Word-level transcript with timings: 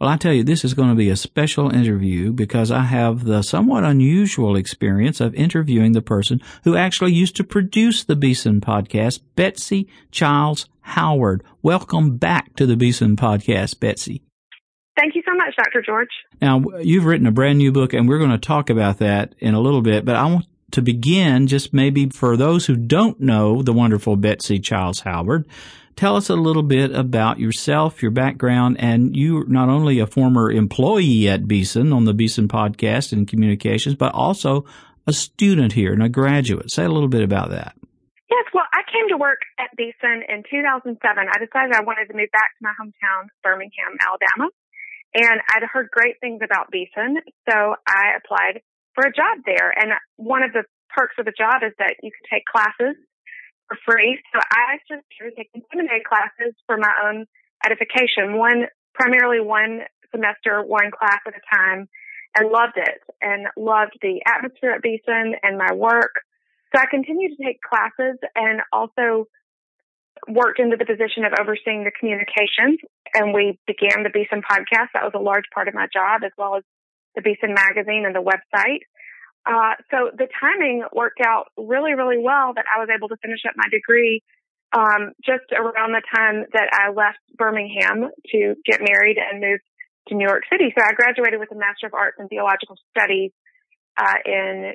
Well, 0.00 0.10
I 0.10 0.16
tell 0.16 0.32
you, 0.32 0.44
this 0.44 0.64
is 0.64 0.74
going 0.74 0.90
to 0.90 0.94
be 0.94 1.10
a 1.10 1.16
special 1.16 1.74
interview 1.74 2.32
because 2.32 2.70
I 2.70 2.82
have 2.82 3.24
the 3.24 3.42
somewhat 3.42 3.82
unusual 3.82 4.54
experience 4.54 5.20
of 5.20 5.34
interviewing 5.34 5.90
the 5.90 6.02
person 6.02 6.40
who 6.62 6.76
actually 6.76 7.12
used 7.12 7.34
to 7.36 7.44
produce 7.44 8.04
the 8.04 8.14
Beeson 8.14 8.60
podcast, 8.60 9.20
Betsy 9.34 9.88
Childs 10.12 10.68
Howard. 10.82 11.42
Welcome 11.62 12.16
back 12.16 12.54
to 12.54 12.64
the 12.64 12.76
Beeson 12.76 13.16
podcast, 13.16 13.80
Betsy. 13.80 14.22
Thank 14.96 15.16
you 15.16 15.22
so 15.26 15.34
much, 15.34 15.56
Dr. 15.56 15.82
George. 15.82 16.08
Now, 16.40 16.62
you've 16.80 17.04
written 17.04 17.26
a 17.26 17.32
brand 17.32 17.58
new 17.58 17.72
book 17.72 17.92
and 17.92 18.08
we're 18.08 18.18
going 18.18 18.30
to 18.30 18.38
talk 18.38 18.70
about 18.70 18.98
that 18.98 19.34
in 19.40 19.54
a 19.54 19.60
little 19.60 19.82
bit, 19.82 20.04
but 20.04 20.14
I 20.14 20.26
want 20.26 20.46
to 20.70 20.82
begin 20.82 21.46
just 21.46 21.72
maybe 21.72 22.08
for 22.10 22.36
those 22.36 22.66
who 22.66 22.76
don't 22.76 23.20
know 23.20 23.62
the 23.62 23.72
wonderful 23.72 24.16
Betsy 24.16 24.58
Childs 24.58 25.00
Howard, 25.00 25.46
tell 25.96 26.16
us 26.16 26.28
a 26.28 26.36
little 26.36 26.62
bit 26.62 26.94
about 26.94 27.40
yourself, 27.40 28.02
your 28.02 28.10
background, 28.10 28.76
and 28.78 29.16
you're 29.16 29.46
not 29.46 29.68
only 29.68 29.98
a 29.98 30.06
former 30.06 30.50
employee 30.50 31.28
at 31.28 31.48
Beeson 31.48 31.92
on 31.92 32.04
the 32.04 32.14
Beeson 32.14 32.48
podcast 32.48 33.12
and 33.12 33.26
communications, 33.26 33.94
but 33.94 34.14
also 34.14 34.64
a 35.06 35.12
student 35.12 35.72
here 35.72 35.92
and 35.92 36.02
a 36.02 36.08
graduate. 36.08 36.70
Say 36.70 36.84
a 36.84 36.88
little 36.88 37.08
bit 37.08 37.22
about 37.22 37.50
that. 37.50 37.74
Yes, 38.30 38.44
well, 38.52 38.68
I 38.74 38.82
came 38.92 39.08
to 39.08 39.16
work 39.16 39.40
at 39.58 39.74
Beeson 39.76 40.22
in 40.28 40.44
2007. 40.50 41.00
I 41.00 41.38
decided 41.40 41.74
I 41.74 41.82
wanted 41.82 42.12
to 42.12 42.14
move 42.14 42.28
back 42.30 42.52
to 42.58 42.62
my 42.62 42.76
hometown, 42.76 43.32
Birmingham, 43.42 43.96
Alabama, 44.04 44.52
and 45.14 45.40
I'd 45.48 45.64
heard 45.64 45.88
great 45.90 46.20
things 46.20 46.40
about 46.44 46.70
Beeson, 46.70 47.24
so 47.48 47.74
I 47.88 48.20
applied 48.20 48.60
for 48.98 49.06
a 49.06 49.14
job 49.14 49.46
there. 49.46 49.70
And 49.70 49.94
one 50.16 50.42
of 50.42 50.50
the 50.50 50.66
perks 50.90 51.14
of 51.22 51.24
the 51.24 51.36
job 51.38 51.62
is 51.62 51.70
that 51.78 52.02
you 52.02 52.10
can 52.10 52.26
take 52.26 52.42
classes 52.50 52.98
for 53.70 53.78
free. 53.86 54.18
So 54.34 54.42
I 54.42 54.82
just 54.90 55.06
started 55.14 55.38
taking 55.38 55.62
seminary 55.70 56.02
classes 56.02 56.58
for 56.66 56.74
my 56.74 56.90
own 57.06 57.30
edification. 57.62 58.34
One, 58.34 58.66
primarily 58.98 59.38
one 59.38 59.86
semester, 60.10 60.66
one 60.66 60.90
class 60.90 61.22
at 61.30 61.38
a 61.38 61.44
time 61.46 61.86
and 62.34 62.50
loved 62.50 62.74
it 62.74 62.98
and 63.22 63.46
loved 63.54 63.94
the 64.02 64.18
atmosphere 64.26 64.74
at 64.74 64.82
Beeson 64.82 65.38
and 65.46 65.54
my 65.54 65.72
work. 65.78 66.26
So 66.74 66.82
I 66.82 66.90
continued 66.90 67.38
to 67.38 67.44
take 67.44 67.62
classes 67.62 68.18
and 68.34 68.66
also 68.72 69.30
worked 70.26 70.58
into 70.58 70.76
the 70.76 70.84
position 70.84 71.22
of 71.22 71.38
overseeing 71.38 71.86
the 71.86 71.94
communications 71.94 72.82
and 73.14 73.30
we 73.30 73.62
began 73.70 74.02
the 74.02 74.10
Beeson 74.10 74.42
podcast. 74.42 74.90
That 74.92 75.06
was 75.06 75.14
a 75.14 75.22
large 75.22 75.46
part 75.54 75.68
of 75.68 75.74
my 75.74 75.86
job 75.86 76.26
as 76.26 76.32
well 76.36 76.56
as 76.56 76.64
the 77.14 77.22
Beeson 77.22 77.54
magazine 77.54 78.04
and 78.06 78.14
the 78.14 78.22
website. 78.22 78.84
Uh, 79.46 79.74
so 79.90 80.10
the 80.12 80.28
timing 80.40 80.84
worked 80.92 81.20
out 81.24 81.48
really, 81.56 81.94
really 81.94 82.18
well 82.18 82.52
that 82.54 82.66
I 82.68 82.80
was 82.80 82.88
able 82.94 83.08
to 83.08 83.16
finish 83.22 83.40
up 83.48 83.54
my 83.56 83.68
degree 83.70 84.22
um, 84.76 85.12
just 85.24 85.48
around 85.56 85.96
the 85.96 86.02
time 86.14 86.44
that 86.52 86.68
I 86.72 86.92
left 86.92 87.18
Birmingham 87.36 88.10
to 88.32 88.54
get 88.66 88.80
married 88.84 89.16
and 89.16 89.40
move 89.40 89.60
to 90.08 90.14
New 90.14 90.26
York 90.26 90.42
City. 90.52 90.72
So 90.76 90.84
I 90.84 90.92
graduated 90.92 91.40
with 91.40 91.52
a 91.52 91.56
Master 91.56 91.86
of 91.86 91.94
Arts 91.94 92.16
in 92.18 92.28
Theological 92.28 92.76
Studies 92.92 93.32
uh, 93.96 94.20
in 94.24 94.74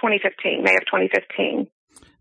2015, 0.00 0.64
May 0.64 0.76
of 0.76 0.86
2015. 0.88 1.68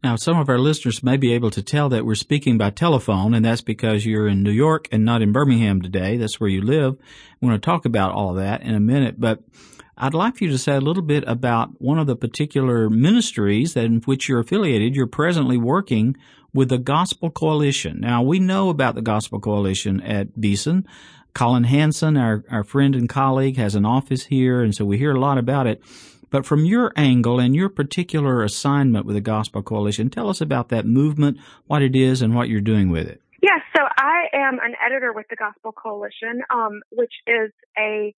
Now, 0.06 0.18
some 0.18 0.38
of 0.38 0.50
our 0.50 0.60
listeners 0.60 1.02
may 1.02 1.18
be 1.18 1.34
able 1.34 1.50
to 1.50 1.64
tell 1.64 1.90
that 1.90 2.06
we're 2.06 2.14
speaking 2.14 2.60
by 2.60 2.70
telephone, 2.70 3.34
and 3.34 3.44
that's 3.44 3.62
because 3.62 4.06
you're 4.06 4.28
in 4.28 4.44
New 4.44 4.52
York 4.52 4.88
and 4.92 5.04
not 5.04 5.24
in 5.24 5.32
Birmingham 5.32 5.82
today. 5.82 6.16
That's 6.16 6.40
where 6.40 6.48
you 6.48 6.62
live. 6.62 6.96
We're 7.42 7.50
going 7.50 7.60
to 7.60 7.66
talk 7.66 7.86
about 7.86 8.12
all 8.12 8.36
that 8.36 8.62
in 8.62 8.76
a 8.76 8.80
minute, 8.80 9.20
but 9.20 9.42
I'd 9.98 10.14
like 10.14 10.38
for 10.38 10.44
you 10.44 10.52
to 10.52 10.60
say 10.60 10.76
a 10.76 10.80
little 10.80 11.02
bit 11.02 11.24
about 11.26 11.82
one 11.82 11.98
of 11.98 12.06
the 12.06 12.16
particular 12.16 12.88
ministries 12.88 13.76
in 13.76 14.02
which 14.02 14.30
you're 14.30 14.42
affiliated. 14.42 14.96
You're 14.96 15.08
presently 15.08 15.58
working 15.58 16.16
with 16.54 16.70
the 16.70 16.78
Gospel 16.78 17.32
Coalition. 17.32 18.00
Now, 18.00 18.22
we 18.22 18.38
know 18.38 18.70
about 18.70 18.94
the 18.94 19.02
Gospel 19.02 19.40
Coalition 19.40 20.02
at 20.02 20.40
Beeson. 20.40 20.86
Collin 21.34 21.64
Hansen, 21.64 22.16
our, 22.16 22.46
our 22.52 22.64
friend 22.64 22.96
and 22.96 23.10
colleague, 23.10 23.58
has 23.58 23.74
an 23.74 23.88
office 23.88 24.26
here, 24.26 24.62
and 24.62 24.76
so 24.76 24.86
we 24.86 25.00
hear 25.00 25.16
a 25.16 25.20
lot 25.20 25.40
about 25.40 25.66
it. 25.66 25.82
But 26.36 26.46
from 26.46 26.66
your 26.66 26.92
angle 26.98 27.40
and 27.40 27.56
your 27.56 27.70
particular 27.70 28.44
assignment 28.44 29.06
with 29.06 29.16
the 29.16 29.22
Gospel 29.22 29.64
Coalition, 29.64 30.10
tell 30.10 30.28
us 30.28 30.42
about 30.42 30.68
that 30.68 30.86
movement, 30.86 31.38
what 31.66 31.82
it 31.82 31.96
is, 31.96 32.22
and 32.22 32.36
what 32.36 32.50
you're 32.50 32.60
doing 32.60 32.90
with 32.90 33.08
it. 33.08 33.22
Yes, 33.42 33.62
so 33.74 33.82
I 33.98 34.26
am 34.34 34.56
an 34.56 34.76
editor 34.86 35.14
with 35.14 35.28
the 35.30 35.38
Gospel 35.38 35.72
Coalition, 35.72 36.42
um, 36.54 36.82
which 36.92 37.14
is 37.26 37.54
a 37.80 38.14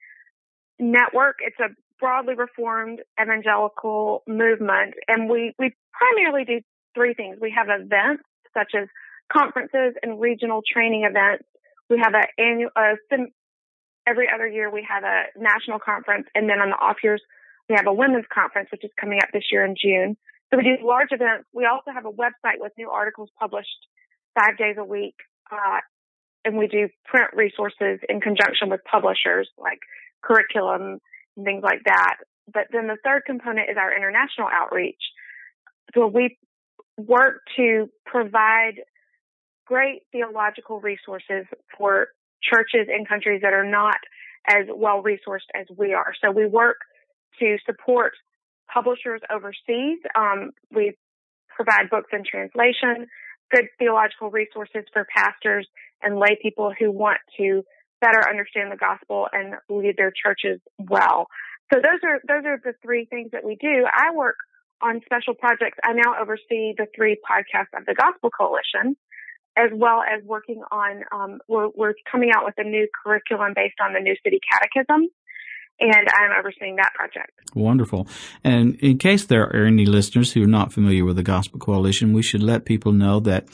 network. 0.80 1.36
It's 1.42 1.60
a 1.60 1.68
broadly 2.00 2.34
reformed 2.34 3.02
evangelical 3.22 4.24
movement, 4.28 4.96
and 5.08 5.30
we 5.30 5.54
we 5.60 5.76
primarily 5.94 6.44
do 6.44 6.62
three 6.96 7.14
things. 7.14 7.38
We 7.40 7.54
have 7.56 7.68
events 7.70 8.24
such 8.52 8.72
as 8.74 8.88
conferences 9.32 9.94
and 10.02 10.20
regional 10.20 10.64
training 10.68 11.04
events. 11.08 11.44
We 11.88 12.02
have 12.04 12.16
a 12.16 12.42
annual 12.42 12.72
uh, 12.76 12.96
every 14.08 14.28
other 14.34 14.48
year 14.48 14.72
we 14.72 14.88
have 14.90 15.04
a 15.04 15.26
national 15.40 15.78
conference, 15.78 16.26
and 16.34 16.50
then 16.50 16.58
on 16.58 16.72
the 16.72 16.78
off 16.78 16.98
years 17.04 17.22
we 17.70 17.76
have 17.76 17.88
a 17.88 17.94
women's 17.94 18.26
conference, 18.34 18.70
which 18.72 18.84
is 18.84 18.92
coming 19.00 19.20
up 19.22 19.30
this 19.34 19.44
year 19.52 19.66
in 19.66 19.76
June. 19.76 20.18
So 20.50 20.58
we 20.58 20.64
do 20.64 20.86
large 20.86 21.10
events. 21.12 21.46
We 21.54 21.66
also 21.66 21.92
have 21.92 22.06
a 22.06 22.12
website 22.12 22.60
with 22.60 22.72
new 22.78 22.90
articles 22.90 23.30
published 23.40 23.88
five 24.40 24.58
days 24.58 24.76
a 24.78 24.84
week. 24.84 25.16
Uh, 25.52 25.80
and 26.46 26.58
we 26.58 26.68
do 26.68 26.88
print 27.06 27.32
resources 27.34 28.00
in 28.08 28.22
conjunction 28.22 28.70
with 28.70 28.80
publishers 28.90 29.50
like 29.58 29.80
curriculum 30.24 31.00
and 31.36 31.46
things 31.46 31.64
like 31.64 31.84
that. 31.86 32.16
But 32.52 32.68
then 32.72 32.88
the 32.88 32.98
third 33.04 33.24
component 33.26 33.70
is 33.70 33.76
our 33.78 33.94
international 33.94 34.48
outreach. 34.52 35.02
So 35.94 36.08
we 36.08 36.38
work 36.98 37.42
to 37.58 37.90
provide 38.06 38.82
great 39.66 40.04
theological 40.14 40.80
resources 40.80 41.46
for 41.78 42.08
churches 42.42 42.88
in 42.88 43.06
countries 43.06 43.42
that 43.44 43.54
are 43.54 43.66
not 43.66 43.98
as 44.48 44.66
well 44.74 45.04
resourced 45.04 45.52
as 45.54 45.68
we 45.76 45.94
are. 45.94 46.14
So 46.24 46.32
we 46.32 46.46
work 46.46 46.78
to 47.40 47.58
support 47.66 48.14
publishers 48.72 49.22
overseas. 49.32 50.00
Um, 50.16 50.52
we 50.74 50.98
provide 51.56 51.90
books 51.90 52.10
in 52.14 52.24
translation, 52.30 53.08
good 53.52 53.66
theological 53.80 54.30
resources 54.30 54.84
for 54.94 55.06
pastors 55.16 55.68
and 56.02 56.20
lay 56.20 56.38
people 56.42 56.74
who 56.78 56.92
want 56.92 57.20
to 57.38 57.64
better 58.02 58.22
understand 58.30 58.72
the 58.72 58.78
gospel 58.78 59.28
and 59.32 59.56
lead 59.70 59.96
their 59.98 60.12
churches 60.12 60.60
well. 60.78 61.28
So 61.74 61.80
those 61.80 62.00
are 62.04 62.22
those 62.28 62.46
are 62.46 62.62
the 62.64 62.74
three 62.82 63.06
things 63.06 63.32
that 63.32 63.44
we 63.44 63.56
do. 63.56 63.86
I 63.92 64.16
work 64.16 64.38
on 64.82 65.02
special 65.06 65.34
projects. 65.34 65.78
I 65.84 65.94
now 65.94 66.22
oversee 66.22 66.74
the 66.78 66.88
three 66.96 67.18
podcasts 67.18 67.78
of 67.78 67.86
the 67.86 67.96
Gospel 67.96 68.30
Coalition, 68.30 68.96
as 69.58 69.72
well 69.74 70.02
as 70.02 70.24
working 70.24 70.62
on. 70.72 71.04
Um, 71.12 71.40
we're, 71.48 71.70
we're 71.76 71.94
coming 72.10 72.32
out 72.36 72.46
with 72.46 72.54
a 72.58 72.64
new 72.64 72.88
curriculum 73.04 73.54
based 73.56 73.82
on 73.84 73.94
the 73.94 74.00
New 74.00 74.16
City 74.24 74.40
Catechism, 74.52 75.10
and 75.80 76.08
I'm 76.14 76.32
overseeing 76.40 76.76
that 76.78 76.94
project. 76.94 77.32
Wonderful. 77.56 78.08
And 78.44 78.76
in 78.76 78.98
case 78.98 79.26
there 79.26 79.44
are 79.44 79.66
any 79.66 79.86
listeners 79.86 80.34
who 80.34 80.44
are 80.44 80.48
not 80.48 80.74
familiar 80.74 81.06
with 81.06 81.16
the 81.16 81.24
Gospel 81.24 81.60
Coalition, 81.60 82.14
we 82.14 82.24
should 82.24 82.44
let 82.44 82.66
people 82.66 82.92
know 82.92 83.20
that 83.22 83.48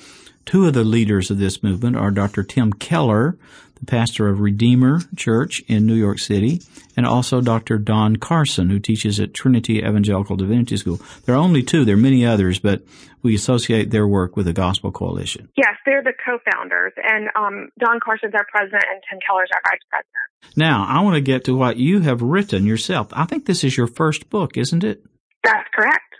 two 0.45 0.67
of 0.67 0.73
the 0.73 0.83
leaders 0.83 1.31
of 1.31 1.37
this 1.37 1.63
movement 1.63 1.95
are 1.95 2.11
Dr. 2.11 2.43
Tim 2.43 2.73
Keller, 2.73 3.37
the 3.75 3.85
pastor 3.85 4.29
of 4.29 4.39
Redeemer 4.39 5.01
Church 5.15 5.61
in 5.67 5.85
New 5.85 5.95
York 5.95 6.19
City, 6.19 6.61
and 6.95 7.05
also 7.05 7.41
Dr. 7.41 7.77
Don 7.77 8.15
Carson, 8.15 8.69
who 8.69 8.79
teaches 8.79 9.19
at 9.19 9.33
Trinity 9.33 9.79
Evangelical 9.79 10.35
Divinity 10.35 10.77
School. 10.77 10.99
There 11.25 11.35
are 11.35 11.39
only 11.39 11.63
two. 11.63 11.83
There 11.83 11.95
are 11.95 11.97
many 11.97 12.25
others, 12.25 12.59
but 12.59 12.83
we 13.23 13.35
associate 13.35 13.89
their 13.91 14.07
work 14.07 14.35
with 14.35 14.45
the 14.45 14.53
Gospel 14.53 14.91
Coalition. 14.91 15.49
Yes, 15.57 15.75
they're 15.85 16.03
the 16.03 16.13
co-founders, 16.25 16.93
and 16.97 17.29
um, 17.35 17.69
Don 17.79 17.99
Carson's 17.99 18.33
our 18.35 18.45
president, 18.49 18.83
and 18.91 19.01
Tim 19.09 19.19
Keller's 19.25 19.49
our 19.53 19.61
vice 19.65 19.79
president. 19.89 20.57
Now, 20.57 20.85
I 20.87 21.01
want 21.01 21.15
to 21.15 21.21
get 21.21 21.45
to 21.45 21.55
what 21.55 21.77
you 21.77 22.01
have 22.01 22.21
written 22.21 22.65
yourself. 22.65 23.07
I 23.13 23.25
think 23.25 23.45
this 23.45 23.63
is 23.63 23.77
your 23.77 23.87
first 23.87 24.29
book, 24.29 24.57
isn't 24.57 24.83
it? 24.83 25.03
That's 25.43 25.67
correct. 25.73 26.15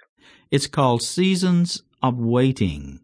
It's 0.50 0.68
called 0.68 1.02
Seasons 1.02 1.84
of 2.02 2.20
Waiting. 2.20 3.00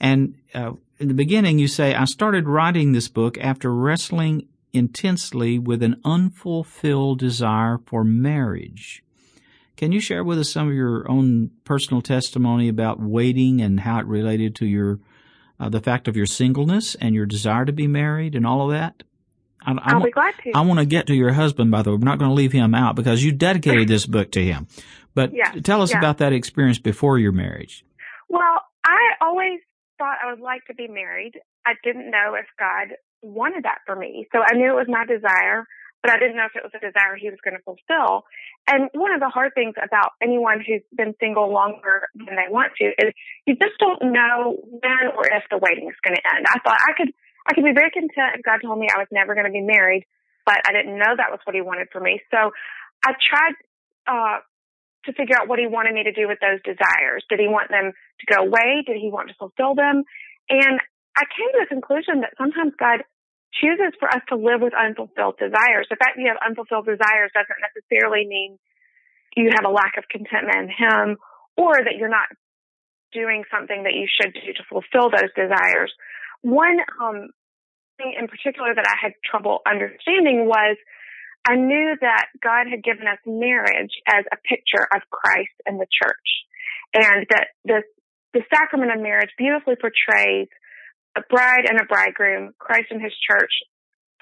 And 0.00 0.34
uh, 0.54 0.72
in 0.98 1.08
the 1.08 1.14
beginning, 1.14 1.58
you 1.58 1.68
say, 1.68 1.94
I 1.94 2.04
started 2.04 2.48
writing 2.48 2.92
this 2.92 3.08
book 3.08 3.38
after 3.38 3.72
wrestling 3.72 4.48
intensely 4.72 5.58
with 5.58 5.82
an 5.82 6.00
unfulfilled 6.04 7.18
desire 7.18 7.78
for 7.86 8.04
marriage. 8.04 9.02
Can 9.76 9.92
you 9.92 10.00
share 10.00 10.22
with 10.22 10.38
us 10.38 10.52
some 10.52 10.68
of 10.68 10.74
your 10.74 11.10
own 11.10 11.50
personal 11.64 12.02
testimony 12.02 12.68
about 12.68 13.00
waiting 13.00 13.60
and 13.60 13.80
how 13.80 13.98
it 13.98 14.06
related 14.06 14.54
to 14.56 14.66
your 14.66 15.00
uh, 15.58 15.68
the 15.68 15.80
fact 15.80 16.08
of 16.08 16.16
your 16.16 16.26
singleness 16.26 16.94
and 16.96 17.14
your 17.14 17.26
desire 17.26 17.64
to 17.64 17.72
be 17.72 17.86
married 17.86 18.34
and 18.34 18.46
all 18.46 18.62
of 18.62 18.70
that? 18.70 19.02
I, 19.64 19.76
I 19.82 19.94
will 19.94 20.04
be 20.04 20.10
glad 20.10 20.34
to. 20.42 20.52
I 20.54 20.60
want 20.62 20.80
to 20.80 20.86
get 20.86 21.06
to 21.06 21.14
your 21.14 21.32
husband, 21.32 21.70
by 21.70 21.82
the 21.82 21.90
way. 21.90 21.96
We're 21.96 22.04
not 22.04 22.18
going 22.18 22.30
to 22.30 22.34
leave 22.34 22.52
him 22.52 22.74
out 22.74 22.96
because 22.96 23.22
you 23.22 23.32
dedicated 23.32 23.88
this 23.88 24.06
book 24.06 24.32
to 24.32 24.44
him. 24.44 24.68
But 25.14 25.32
yeah, 25.34 25.52
tell 25.62 25.82
us 25.82 25.90
yeah. 25.90 25.98
about 25.98 26.18
that 26.18 26.32
experience 26.32 26.78
before 26.78 27.18
your 27.18 27.32
marriage. 27.32 27.84
Well, 28.28 28.60
I 28.84 29.12
always 29.20 29.60
thought 30.00 30.16
I 30.24 30.32
would 30.32 30.40
like 30.40 30.64
to 30.72 30.74
be 30.74 30.88
married. 30.88 31.36
I 31.68 31.76
didn't 31.84 32.08
know 32.08 32.32
if 32.32 32.48
God 32.56 32.96
wanted 33.20 33.68
that 33.68 33.84
for 33.84 33.94
me. 33.94 34.24
So 34.32 34.40
I 34.40 34.56
knew 34.56 34.72
it 34.72 34.80
was 34.80 34.88
my 34.88 35.04
desire, 35.04 35.68
but 36.00 36.08
I 36.08 36.16
didn't 36.16 36.40
know 36.40 36.48
if 36.48 36.56
it 36.56 36.64
was 36.64 36.72
a 36.72 36.80
desire 36.80 37.20
he 37.20 37.28
was 37.28 37.36
going 37.44 37.60
to 37.60 37.64
fulfill. 37.68 38.24
And 38.64 38.88
one 38.96 39.12
of 39.12 39.20
the 39.20 39.28
hard 39.28 39.52
things 39.52 39.76
about 39.76 40.16
anyone 40.24 40.64
who's 40.64 40.80
been 40.96 41.12
single 41.20 41.52
longer 41.52 42.08
than 42.16 42.32
they 42.32 42.48
want 42.48 42.72
to 42.80 42.96
is 42.96 43.12
you 43.44 43.60
just 43.60 43.76
don't 43.76 44.08
know 44.08 44.56
when 44.64 45.12
or 45.12 45.28
if 45.28 45.44
the 45.52 45.60
waiting 45.60 45.92
is 45.92 46.00
going 46.00 46.16
to 46.16 46.24
end. 46.24 46.48
I 46.48 46.64
thought 46.64 46.80
I 46.80 46.96
could, 46.96 47.12
I 47.44 47.52
could 47.52 47.68
be 47.68 47.76
very 47.76 47.92
content 47.92 48.40
if 48.40 48.42
God 48.42 48.64
told 48.64 48.80
me 48.80 48.88
I 48.88 49.04
was 49.04 49.12
never 49.12 49.36
going 49.36 49.46
to 49.46 49.52
be 49.52 49.60
married, 49.60 50.08
but 50.48 50.64
I 50.64 50.72
didn't 50.72 50.96
know 50.96 51.12
that 51.12 51.28
was 51.28 51.44
what 51.44 51.52
he 51.52 51.60
wanted 51.60 51.92
for 51.92 52.00
me. 52.00 52.24
So 52.32 52.56
I 53.04 53.12
tried, 53.20 53.56
uh, 54.08 54.40
to 55.04 55.12
figure 55.12 55.36
out 55.36 55.48
what 55.48 55.58
he 55.58 55.66
wanted 55.66 55.94
me 55.94 56.04
to 56.04 56.12
do 56.12 56.28
with 56.28 56.38
those 56.40 56.60
desires. 56.60 57.24
Did 57.28 57.40
he 57.40 57.48
want 57.48 57.72
them 57.72 57.92
to 57.92 58.24
go 58.28 58.44
away? 58.44 58.84
Did 58.84 59.00
he 59.00 59.08
want 59.08 59.28
to 59.28 59.38
fulfill 59.40 59.74
them? 59.74 60.04
And 60.48 60.76
I 61.16 61.24
came 61.24 61.50
to 61.56 61.64
the 61.64 61.72
conclusion 61.72 62.20
that 62.20 62.36
sometimes 62.36 62.76
God 62.76 63.02
chooses 63.56 63.96
for 63.98 64.08
us 64.08 64.22
to 64.28 64.36
live 64.36 64.60
with 64.60 64.76
unfulfilled 64.76 65.40
desires. 65.40 65.88
The 65.90 65.98
fact 65.98 66.16
that 66.16 66.22
you 66.22 66.30
have 66.30 66.42
unfulfilled 66.44 66.86
desires 66.86 67.34
doesn't 67.34 67.60
necessarily 67.64 68.26
mean 68.28 68.58
you 69.36 69.50
have 69.54 69.66
a 69.66 69.72
lack 69.72 69.96
of 69.96 70.06
contentment 70.10 70.68
in 70.68 70.70
Him 70.70 71.06
or 71.56 71.74
that 71.74 71.96
you're 71.98 72.12
not 72.12 72.30
doing 73.12 73.42
something 73.50 73.82
that 73.84 73.94
you 73.94 74.06
should 74.06 74.34
do 74.34 74.52
to 74.54 74.64
fulfill 74.70 75.10
those 75.10 75.34
desires. 75.34 75.90
One 76.42 76.78
um, 77.02 77.30
thing 77.98 78.14
in 78.18 78.28
particular 78.28 78.74
that 78.74 78.86
I 78.86 78.96
had 79.00 79.12
trouble 79.26 79.60
understanding 79.66 80.46
was 80.46 80.76
I 81.46 81.56
knew 81.56 81.96
that 82.00 82.26
God 82.42 82.66
had 82.70 82.84
given 82.84 83.06
us 83.06 83.18
marriage 83.26 83.92
as 84.06 84.24
a 84.30 84.36
picture 84.36 84.86
of 84.94 85.02
Christ 85.10 85.56
and 85.66 85.80
the 85.80 85.86
church, 85.90 86.28
and 86.94 87.26
that 87.30 87.48
the 87.64 87.82
the 88.32 88.42
sacrament 88.54 88.92
of 88.94 89.02
marriage 89.02 89.30
beautifully 89.36 89.74
portrays 89.74 90.48
a 91.16 91.22
bride 91.28 91.66
and 91.68 91.80
a 91.80 91.84
bridegroom, 91.84 92.52
Christ 92.58 92.86
and 92.90 93.02
his 93.02 93.12
church, 93.18 93.50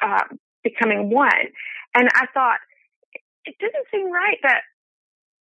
uh, 0.01 0.25
becoming 0.65 1.11
one. 1.11 1.53
And 1.95 2.09
I 2.15 2.27
thought, 2.33 2.61
it 3.45 3.55
didn't 3.61 3.85
seem 3.93 4.11
right 4.11 4.39
that 4.43 4.63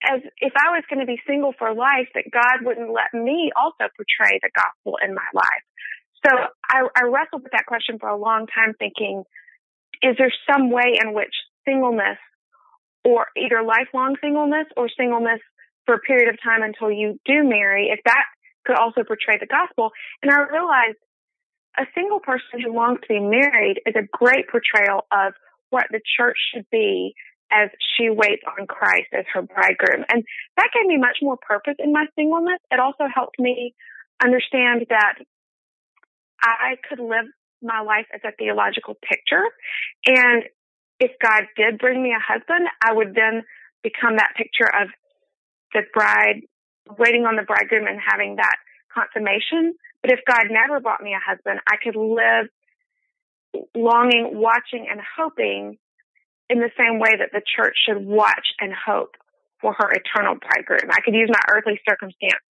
as 0.05 0.21
if 0.39 0.53
I 0.55 0.71
was 0.75 0.85
going 0.91 1.01
to 1.01 1.07
be 1.07 1.21
single 1.27 1.55
for 1.59 1.75
life, 1.75 2.09
that 2.15 2.31
God 2.31 2.67
wouldn't 2.67 2.93
let 2.93 3.15
me 3.15 3.51
also 3.57 3.91
portray 3.95 4.39
the 4.43 4.51
gospel 4.55 4.99
in 5.03 5.15
my 5.15 5.27
life. 5.35 5.65
So 6.27 6.31
I, 6.71 6.87
I 6.95 7.11
wrestled 7.11 7.43
with 7.43 7.53
that 7.53 7.67
question 7.67 7.99
for 7.99 8.09
a 8.09 8.19
long 8.19 8.47
time 8.47 8.75
thinking, 8.79 9.25
is 10.03 10.17
there 10.19 10.33
some 10.51 10.71
way 10.71 10.99
in 11.03 11.15
which 11.15 11.35
singleness 11.65 12.19
or 13.05 13.27
either 13.37 13.63
lifelong 13.63 14.17
singleness 14.21 14.67
or 14.77 14.89
singleness 14.97 15.41
for 15.87 15.97
a 15.97 16.01
period 16.01 16.29
of 16.29 16.39
time 16.43 16.63
until 16.63 16.91
you 16.91 17.19
do 17.25 17.43
marry, 17.43 17.91
if 17.91 18.01
that 18.05 18.25
could 18.65 18.77
also 18.77 19.03
portray 19.03 19.39
the 19.41 19.47
gospel. 19.47 19.91
And 20.23 20.31
I 20.31 20.39
realized 20.47 20.99
a 21.79 21.85
single 21.95 22.21
person 22.21 22.61
who 22.63 22.75
longs 22.75 23.01
to 23.03 23.09
be 23.09 23.21
married 23.21 23.81
is 23.87 23.95
a 23.97 24.07
great 24.13 24.47
portrayal 24.49 25.07
of 25.11 25.33
what 25.71 25.87
the 25.91 26.01
church 26.17 26.37
should 26.53 26.67
be 26.71 27.15
as 27.51 27.71
she 27.97 28.09
waits 28.09 28.43
on 28.47 28.67
Christ 28.67 29.09
as 29.13 29.25
her 29.33 29.43
bridegroom. 29.43 30.05
And 30.09 30.25
that 30.57 30.69
gave 30.73 30.87
me 30.87 30.97
much 30.97 31.19
more 31.21 31.37
purpose 31.37 31.75
in 31.79 31.93
my 31.93 32.07
singleness. 32.15 32.61
It 32.71 32.81
also 32.81 33.05
helped 33.13 33.39
me 33.39 33.75
understand 34.23 34.87
that 34.89 35.15
I 36.43 36.75
could 36.89 36.99
live 36.99 37.27
my 37.63 37.81
life 37.83 38.07
as 38.13 38.21
a 38.25 38.33
theological 38.37 38.95
picture. 38.95 39.45
And 40.07 40.45
if 41.03 41.11
God 41.19 41.51
did 41.57 41.79
bring 41.79 42.01
me 42.01 42.15
a 42.15 42.23
husband, 42.23 42.69
I 42.81 42.93
would 42.93 43.15
then 43.19 43.43
become 43.83 44.17
that 44.23 44.39
picture 44.39 44.71
of 44.71 44.87
the 45.75 45.83
bride 45.93 46.47
waiting 46.97 47.27
on 47.27 47.35
the 47.35 47.43
bridegroom 47.43 47.89
and 47.91 47.99
having 47.99 48.37
that 48.37 48.55
consummation. 48.95 49.75
But 50.01 50.13
if 50.13 50.21
God 50.31 50.47
never 50.49 50.79
brought 50.79 51.03
me 51.03 51.11
a 51.11 51.19
husband, 51.19 51.59
I 51.67 51.75
could 51.83 51.99
live 51.99 52.47
longing, 53.75 54.31
watching, 54.39 54.87
and 54.89 55.01
hoping 55.03 55.77
in 56.49 56.59
the 56.61 56.71
same 56.79 57.01
way 57.01 57.19
that 57.19 57.35
the 57.35 57.43
church 57.43 57.75
should 57.83 57.99
watch 57.99 58.55
and 58.61 58.73
hope 58.73 59.17
for 59.61 59.75
her 59.75 59.91
eternal 59.91 60.39
bridegroom. 60.39 60.91
I 60.93 61.03
could 61.05 61.15
use 61.15 61.31
my 61.31 61.43
earthly 61.51 61.81
circumstance 61.89 62.47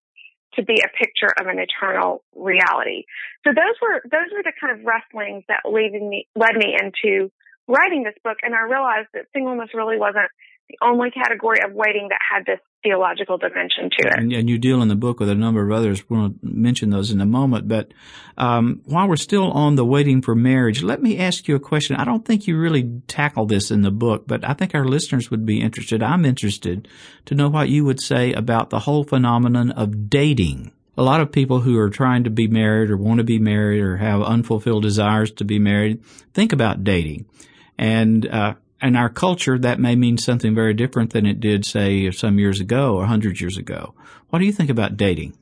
to 0.56 0.64
be 0.64 0.76
a 0.84 0.92
picture 1.00 1.32
of 1.40 1.48
an 1.48 1.60
eternal 1.60 2.24
reality. 2.36 3.08
So 3.48 3.56
those 3.56 3.80
were 3.80 4.04
those 4.04 4.28
were 4.36 4.44
the 4.44 4.52
kind 4.60 4.76
of 4.76 4.84
wrestlings 4.84 5.46
that 5.48 5.64
led 5.64 5.96
me 5.96 6.28
led 6.36 6.56
me 6.60 6.76
into 6.76 7.32
writing 7.72 8.04
this 8.04 8.16
book, 8.24 8.38
and 8.44 8.54
I 8.54 8.62
realized 8.62 9.10
that 9.14 9.26
singleness 9.34 9.70
really 9.74 9.98
wasn't 9.98 10.30
the 10.72 10.86
only 10.86 11.12
category 11.12 11.60
of 11.66 11.74
waiting 11.74 12.08
that 12.10 12.20
had 12.22 12.46
this 12.46 12.60
theological 12.84 13.38
dimension 13.38 13.90
to 13.98 14.08
it. 14.08 14.14
And, 14.18 14.34
and, 14.34 14.50
you 14.50 14.58
deal 14.58 14.82
in 14.82 14.88
the 14.88 14.96
book 14.96 15.20
with 15.20 15.30
a 15.30 15.36
number 15.36 15.64
of 15.64 15.72
others. 15.72 16.10
We'll 16.10 16.34
mention 16.42 16.90
those 16.90 17.12
in 17.12 17.22
a 17.22 17.26
moment. 17.26 17.68
But 17.68 17.94
um, 18.38 18.82
while 18.86 19.08
we're 19.08 19.18
still 19.18 19.52
on 19.52 19.76
the 19.76 19.86
waiting 19.86 20.22
for 20.22 20.34
marriage, 20.34 20.82
let 20.82 21.02
me 21.02 21.20
ask 21.20 21.48
you 21.48 21.56
a 21.56 21.60
question. 21.60 21.96
I 21.98 22.06
don't 22.06 22.26
think 22.26 22.48
you 22.48 22.58
really 22.58 23.02
tackle 23.08 23.46
this 23.46 23.70
in 23.70 23.82
the 23.82 23.92
book, 23.92 24.24
but 24.28 24.48
I 24.48 24.54
think 24.54 24.74
our 24.74 24.86
listeners 24.86 25.30
would 25.30 25.46
be 25.46 25.62
interested. 25.62 26.02
I'm 26.02 26.26
interested 26.26 26.88
to 27.26 27.36
know 27.36 27.50
what 27.50 27.70
you 27.70 27.86
would 27.86 28.02
say 28.02 28.34
about 28.34 28.70
the 28.70 28.80
whole 28.80 29.04
phenomenon 29.04 29.72
of 29.72 30.10
dating. 30.10 30.72
A 30.98 31.04
lot 31.04 31.22
of 31.22 31.32
people 31.32 31.62
who 31.62 31.78
are 31.80 31.90
trying 31.90 32.24
to 32.26 32.30
be 32.30 32.48
married 32.48 32.90
or 32.90 32.98
want 32.98 33.20
to 33.20 33.24
be 33.24 33.40
married 33.40 33.82
or 33.82 33.98
have 33.98 34.22
unfulfilled 34.22 34.84
desires 34.84 35.32
to 35.34 35.46
be 35.46 35.60
married 35.60 36.04
think 36.34 36.52
about 36.52 36.84
dating. 36.84 37.26
And 37.82 38.28
uh, 38.28 38.54
in 38.80 38.96
our 38.96 39.10
culture, 39.10 39.58
that 39.58 39.80
may 39.80 39.96
mean 39.96 40.20
something 40.20 40.54
very 40.54 40.76
different 40.76 41.14
than 41.14 41.26
it 41.26 41.40
did, 41.40 41.66
say, 41.66 42.12
some 42.12 42.38
years 42.38 42.60
ago 42.60 42.96
or 42.96 43.08
hundred 43.08 43.42
years 43.42 43.58
ago. 43.58 43.96
What 44.30 44.38
do 44.38 44.46
you 44.46 44.52
think 44.52 44.70
about 44.70 44.96
dating? 44.96 45.36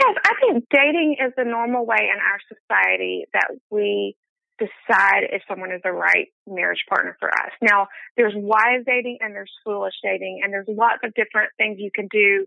Yes, 0.00 0.14
I 0.24 0.32
think 0.40 0.64
dating 0.70 1.16
is 1.18 1.32
the 1.36 1.44
normal 1.44 1.84
way 1.84 1.98
in 2.00 2.20
our 2.20 2.38
society 2.46 3.26
that 3.32 3.48
we 3.68 4.14
decide 4.58 5.26
if 5.32 5.42
someone 5.48 5.72
is 5.72 5.80
the 5.82 5.90
right 5.90 6.28
marriage 6.46 6.84
partner 6.88 7.16
for 7.18 7.28
us. 7.28 7.50
Now, 7.60 7.88
there's 8.16 8.32
wise 8.36 8.84
dating 8.86 9.18
and 9.20 9.34
there's 9.34 9.52
foolish 9.64 9.94
dating, 10.04 10.42
and 10.44 10.52
there's 10.52 10.68
lots 10.68 11.00
of 11.02 11.14
different 11.14 11.50
things 11.58 11.78
you 11.78 11.90
can 11.92 12.06
do 12.12 12.46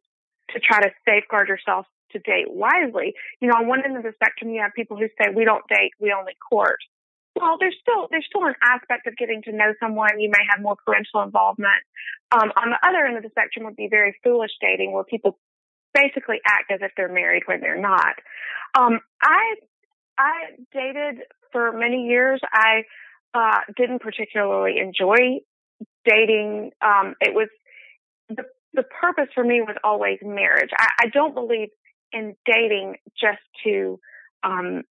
to 0.52 0.60
try 0.60 0.80
to 0.82 0.90
safeguard 1.06 1.50
yourself 1.50 1.86
to 2.12 2.20
date 2.20 2.48
wisely. 2.48 3.14
You 3.42 3.50
know, 3.50 3.56
on 3.56 3.68
one 3.68 3.84
end 3.84 3.98
of 3.98 4.04
the 4.04 4.14
spectrum, 4.16 4.52
you 4.52 4.62
have 4.62 4.72
people 4.74 4.98
who 4.98 5.08
say, 5.20 5.30
we 5.36 5.44
don't 5.44 5.68
date, 5.68 5.92
we 6.00 6.16
only 6.18 6.34
court. 6.50 6.80
Well, 7.40 7.58
there's 7.60 7.76
still 7.80 8.08
there's 8.12 8.26
still 8.28 8.46
an 8.46 8.56
aspect 8.62 9.08
of 9.08 9.16
getting 9.16 9.42
to 9.44 9.52
know 9.52 9.74
someone. 9.80 10.20
You 10.20 10.30
may 10.30 10.44
have 10.52 10.62
more 10.62 10.76
parental 10.86 11.22
involvement. 11.24 11.82
Um, 12.32 12.52
on 12.56 12.72
the 12.72 12.80
other 12.88 13.06
end 13.06 13.18
of 13.18 13.24
the 13.24 13.30
spectrum 13.30 13.66
would 13.66 13.78
be 13.78 13.88
very 13.90 14.16
foolish 14.24 14.52
dating, 14.60 14.92
where 14.92 15.04
people 15.04 15.40
basically 15.94 16.38
act 16.46 16.72
as 16.72 16.80
if 16.82 16.92
they're 16.98 17.12
married 17.12 17.44
when 17.46 17.62
they're 17.62 17.80
not. 17.80 18.16
Um, 18.78 19.00
I 19.24 19.56
I 20.18 20.34
dated 20.74 21.24
for 21.52 21.72
many 21.72 22.08
years. 22.08 22.42
I 22.52 22.84
uh, 23.34 23.60
didn't 23.78 24.00
particularly 24.00 24.80
enjoy 24.80 25.40
dating. 26.06 26.72
Um, 26.82 27.16
it 27.22 27.34
was 27.34 27.48
the 28.28 28.44
the 28.74 28.84
purpose 28.84 29.30
for 29.34 29.44
me 29.44 29.62
was 29.62 29.78
always 29.84 30.20
marriage. 30.22 30.70
I, 30.78 30.88
I 31.04 31.08
don't 31.08 31.34
believe 31.34 31.70
in 32.12 32.36
dating 32.46 32.98
just 33.20 33.42
to 33.64 34.00
um, 34.44 34.84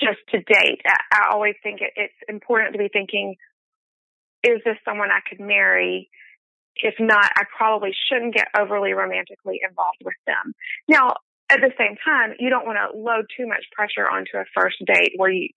just 0.00 0.18
to 0.30 0.38
date. 0.38 0.80
I, 0.86 0.96
I 1.12 1.34
always 1.34 1.54
think 1.62 1.80
it, 1.80 1.92
it's 1.96 2.14
important 2.28 2.72
to 2.72 2.78
be 2.78 2.88
thinking, 2.88 3.36
is 4.44 4.60
this 4.64 4.76
someone 4.84 5.10
I 5.10 5.20
could 5.28 5.40
marry? 5.40 6.10
If 6.76 6.94
not, 7.00 7.26
I 7.34 7.42
probably 7.56 7.90
shouldn't 8.08 8.34
get 8.34 8.46
overly 8.56 8.92
romantically 8.92 9.60
involved 9.68 9.98
with 10.04 10.14
them. 10.26 10.54
Now, 10.86 11.16
at 11.50 11.60
the 11.60 11.72
same 11.78 11.96
time, 12.04 12.36
you 12.38 12.50
don't 12.50 12.66
want 12.66 12.78
to 12.78 12.96
load 12.96 13.26
too 13.36 13.48
much 13.48 13.64
pressure 13.72 14.06
onto 14.06 14.36
a 14.36 14.44
first 14.54 14.76
date 14.84 15.14
where 15.16 15.30
you, 15.30 15.48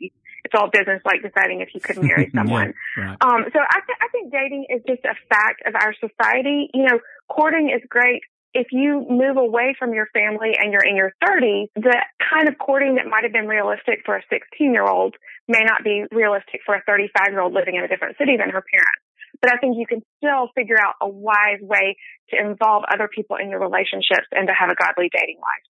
it's 0.44 0.56
all 0.56 0.70
business 0.72 1.02
like 1.06 1.22
deciding 1.22 1.62
if 1.62 1.70
you 1.76 1.82
could 1.82 1.98
marry 2.02 2.32
someone. 2.34 2.74
yeah, 2.98 3.04
right. 3.04 3.18
Um, 3.22 3.46
so 3.54 3.60
I, 3.60 3.80
th- 3.86 4.00
I 4.02 4.08
think 4.12 4.32
dating 4.32 4.66
is 4.70 4.82
just 4.88 5.04
a 5.06 5.14
fact 5.30 5.62
of 5.68 5.76
our 5.76 5.94
society. 5.94 6.70
You 6.74 6.84
know, 6.88 7.00
courting 7.30 7.70
is 7.70 7.84
great 7.88 8.24
if 8.54 8.68
you 8.72 9.06
move 9.10 9.38
away 9.38 9.76
from 9.78 9.94
your 9.94 10.08
family 10.14 10.52
and 10.58 10.72
you're 10.72 10.84
in 10.84 10.96
your 10.96 11.14
30s, 11.24 11.68
the 11.76 11.96
kind 12.20 12.50
of 12.50 12.58
courting 12.58 12.96
that 12.96 13.08
might 13.08 13.24
have 13.24 13.32
been 13.32 13.48
realistic 13.48 14.02
for 14.06 14.16
a 14.16 14.22
16 14.30 14.74
year 14.74 14.86
old 14.86 15.16
may 15.48 15.64
not 15.64 15.84
be 15.84 16.04
realistic 16.12 16.62
for 16.66 16.76
a 16.76 16.82
35 16.86 17.28
year 17.30 17.42
old 17.42 17.54
living 17.54 17.76
in 17.76 17.84
a 17.84 17.88
different 17.88 18.18
city 18.18 18.36
than 18.38 18.50
her 18.50 18.64
parents. 18.64 19.04
But 19.42 19.54
I 19.54 19.58
think 19.58 19.78
you 19.78 19.88
can 19.88 20.04
still 20.18 20.50
figure 20.56 20.78
out 20.78 20.96
a 21.02 21.08
wise 21.08 21.62
way 21.62 21.96
to 22.30 22.38
involve 22.38 22.84
other 22.92 23.08
people 23.14 23.38
in 23.38 23.50
your 23.50 23.60
relationships 23.60 24.28
and 24.32 24.48
to 24.48 24.54
have 24.54 24.70
a 24.70 24.76
godly 24.76 25.10
dating 25.12 25.38
life. 25.38 25.66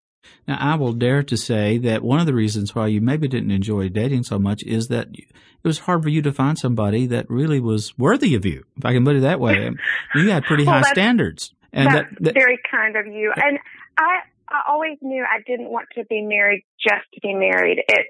Now, 0.48 0.58
I 0.60 0.76
will 0.76 0.94
dare 0.94 1.24
to 1.24 1.38
say 1.38 1.78
that 1.80 2.04
one 2.04 2.20
of 2.20 2.26
the 2.26 2.34
reasons 2.34 2.76
why 2.76 2.88
you 2.88 3.02
maybe 3.02 3.28
didn't 3.28 3.52
enjoy 3.52 3.90
dating 3.90 4.24
so 4.24 4.38
much 4.38 4.64
is 4.64 4.88
that 4.88 5.08
it 5.12 5.68
was 5.68 5.80
hard 5.80 6.04
for 6.04 6.10
you 6.10 6.22
to 6.24 6.32
find 6.32 6.58
somebody 6.58 7.06
that 7.08 7.30
really 7.30 7.60
was 7.60 7.98
worthy 7.98 8.36
of 8.36 8.46
you, 8.46 8.64
if 8.78 8.86
I 8.86 8.94
can 8.94 9.06
put 9.06 9.16
it 9.16 9.22
that 9.22 9.40
way. 9.40 9.72
you 10.16 10.30
had 10.30 10.44
pretty 10.44 10.66
well, 10.66 10.82
high 10.82 10.92
standards. 10.92 11.54
And 11.74 11.88
that's 11.88 12.10
that, 12.10 12.24
that, 12.24 12.34
very 12.34 12.60
kind 12.70 12.96
of 12.96 13.08
you. 13.08 13.32
And 13.36 13.60
I, 13.98 14.20
I 14.48 14.62
always 14.70 14.98
knew 15.02 15.24
I 15.24 15.42
didn't 15.46 15.70
want 15.70 15.88
to 15.96 16.06
be 16.06 16.22
married 16.22 16.66
just 16.80 17.06
to 17.14 17.22
be 17.22 17.34
married. 17.34 17.80
It, 17.88 18.08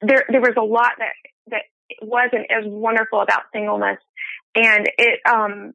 there, 0.00 0.24
there 0.28 0.40
was 0.40 0.54
a 0.56 0.64
lot 0.64 0.92
that, 0.98 1.14
that 1.48 1.62
wasn't 2.02 2.46
as 2.50 2.64
wonderful 2.64 3.20
about 3.20 3.42
singleness. 3.52 3.98
And 4.54 4.88
it, 4.98 5.20
um, 5.28 5.74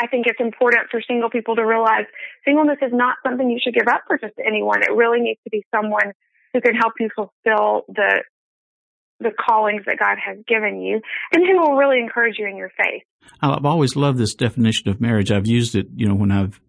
I 0.00 0.06
think 0.06 0.26
it's 0.26 0.40
important 0.40 0.90
for 0.90 1.02
single 1.02 1.30
people 1.30 1.56
to 1.56 1.64
realize 1.64 2.06
singleness 2.44 2.78
is 2.82 2.92
not 2.92 3.16
something 3.26 3.50
you 3.50 3.58
should 3.62 3.74
give 3.74 3.88
up 3.88 4.02
for 4.06 4.18
just 4.18 4.34
anyone. 4.44 4.82
It 4.82 4.92
really 4.94 5.20
needs 5.20 5.40
to 5.44 5.50
be 5.50 5.64
someone 5.74 6.12
who 6.52 6.60
can 6.60 6.74
help 6.74 6.94
you 7.00 7.10
fulfill 7.14 7.84
the 7.88 8.22
the 9.20 9.32
callings 9.38 9.84
that 9.86 9.98
God 9.98 10.18
has 10.24 10.38
given 10.46 10.80
you 10.80 11.00
and 11.32 11.46
who 11.46 11.60
will 11.60 11.76
really 11.76 11.98
encourage 11.98 12.38
you 12.38 12.46
in 12.46 12.56
your 12.56 12.70
faith. 12.70 13.02
I've 13.40 13.64
always 13.64 13.96
loved 13.96 14.18
this 14.18 14.34
definition 14.34 14.88
of 14.88 15.00
marriage. 15.00 15.30
I've 15.30 15.46
used 15.46 15.74
it, 15.74 15.88
you 15.94 16.08
know, 16.08 16.14
when 16.14 16.30
I've 16.30 16.60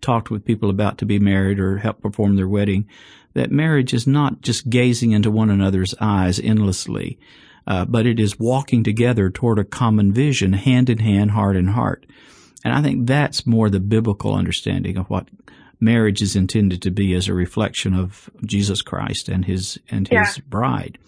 talked 0.00 0.30
with 0.30 0.44
people 0.44 0.70
about 0.70 0.98
to 0.98 1.06
be 1.06 1.18
married 1.18 1.58
or 1.58 1.78
help 1.78 2.02
perform 2.02 2.36
their 2.36 2.48
wedding, 2.48 2.86
that 3.32 3.50
marriage 3.50 3.94
is 3.94 4.06
not 4.06 4.42
just 4.42 4.70
gazing 4.70 5.12
into 5.12 5.30
one 5.30 5.50
another's 5.50 5.94
eyes 6.00 6.38
endlessly, 6.38 7.18
uh, 7.66 7.84
but 7.84 8.06
it 8.06 8.20
is 8.20 8.38
walking 8.38 8.84
together 8.84 9.30
toward 9.30 9.58
a 9.58 9.64
common 9.64 10.12
vision, 10.12 10.52
hand 10.52 10.90
in 10.90 10.98
hand, 10.98 11.30
heart 11.32 11.56
in 11.56 11.68
heart. 11.68 12.06
And 12.64 12.72
I 12.72 12.82
think 12.82 13.06
that's 13.06 13.46
more 13.46 13.68
the 13.68 13.80
biblical 13.80 14.34
understanding 14.34 14.96
of 14.96 15.08
what 15.10 15.28
marriage 15.80 16.22
is 16.22 16.36
intended 16.36 16.82
to 16.82 16.90
be 16.90 17.14
as 17.14 17.28
a 17.28 17.34
reflection 17.34 17.94
of 17.94 18.30
Jesus 18.44 18.82
Christ 18.82 19.28
and 19.28 19.44
his 19.44 19.78
and 19.90 20.08
his 20.08 20.38
yeah. 20.38 20.44
bride. 20.48 20.98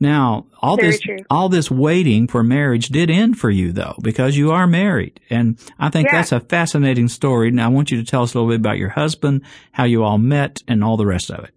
Now, 0.00 0.46
all 0.60 0.76
Very 0.76 0.90
this 0.90 1.00
true. 1.00 1.16
all 1.30 1.48
this 1.48 1.70
waiting 1.70 2.26
for 2.26 2.42
marriage 2.42 2.88
did 2.88 3.10
end 3.10 3.38
for 3.38 3.50
you 3.50 3.72
though, 3.72 3.96
because 4.02 4.36
you 4.36 4.50
are 4.50 4.66
married. 4.66 5.20
And 5.30 5.58
I 5.78 5.90
think 5.90 6.08
yeah. 6.08 6.16
that's 6.16 6.32
a 6.32 6.40
fascinating 6.40 7.08
story. 7.08 7.50
Now 7.50 7.66
I 7.66 7.68
want 7.68 7.90
you 7.90 7.98
to 7.98 8.04
tell 8.04 8.22
us 8.22 8.34
a 8.34 8.38
little 8.38 8.50
bit 8.50 8.60
about 8.60 8.78
your 8.78 8.90
husband, 8.90 9.42
how 9.72 9.84
you 9.84 10.02
all 10.02 10.18
met 10.18 10.62
and 10.66 10.82
all 10.82 10.96
the 10.96 11.06
rest 11.06 11.30
of 11.30 11.44
it. 11.44 11.54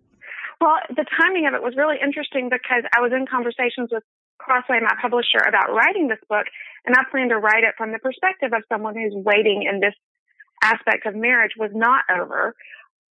Well, 0.60 0.78
the 0.90 1.06
timing 1.20 1.46
of 1.48 1.54
it 1.54 1.62
was 1.62 1.76
really 1.78 1.98
interesting 2.02 2.50
because 2.50 2.84
I 2.96 3.02
was 3.02 3.12
in 3.14 3.26
conversations 3.30 3.90
with 3.92 4.04
Crossway, 4.40 4.80
my 4.82 4.96
publisher, 5.02 5.40
about 5.48 5.74
writing 5.74 6.08
this 6.08 6.22
book, 6.30 6.46
and 6.86 6.96
I 6.96 7.04
plan 7.12 7.30
to 7.30 7.38
write 7.38 7.64
it 7.64 7.76
from 7.78 7.92
the 7.92 8.00
perspective 8.00 8.54
of 8.54 8.64
someone 8.70 8.96
who's 8.96 9.14
waiting 9.14 9.68
in 9.70 9.80
this 9.80 9.94
aspect 10.64 11.06
of 11.06 11.16
marriage 11.16 11.52
was 11.58 11.72
not 11.74 12.06
over. 12.10 12.56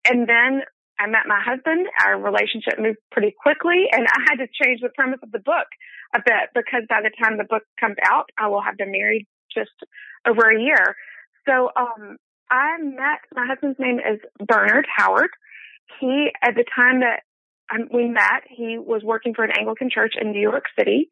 And 0.08 0.28
then 0.28 0.62
I 0.98 1.06
met 1.06 1.26
my 1.26 1.40
husband. 1.44 1.86
Our 2.04 2.18
relationship 2.20 2.78
moved 2.78 2.98
pretty 3.12 3.34
quickly, 3.36 3.86
and 3.92 4.06
I 4.06 4.20
had 4.30 4.36
to 4.36 4.48
change 4.48 4.80
the 4.80 4.90
premise 4.94 5.20
of 5.22 5.30
the 5.32 5.38
book 5.38 5.68
a 6.14 6.20
bit 6.24 6.50
because 6.54 6.82
by 6.88 7.00
the 7.02 7.10
time 7.22 7.36
the 7.36 7.44
book 7.44 7.62
comes 7.78 7.96
out, 8.04 8.30
I 8.38 8.48
will 8.48 8.62
have 8.62 8.76
been 8.76 8.92
married 8.92 9.26
just 9.52 9.76
over 10.26 10.50
a 10.50 10.60
year. 10.60 10.96
So, 11.46 11.70
um, 11.76 12.16
I 12.50 12.78
met 12.80 13.26
my 13.34 13.46
husband's 13.46 13.78
name 13.78 13.98
is 13.98 14.20
Bernard 14.46 14.86
Howard. 14.94 15.30
He, 16.00 16.30
at 16.42 16.54
the 16.54 16.64
time 16.64 17.00
that 17.00 17.22
um, 17.72 17.88
we 17.92 18.08
met, 18.08 18.46
he 18.48 18.78
was 18.78 19.02
working 19.02 19.34
for 19.34 19.44
an 19.44 19.50
Anglican 19.58 19.90
church 19.90 20.14
in 20.20 20.30
New 20.30 20.40
York 20.40 20.64
City, 20.78 21.08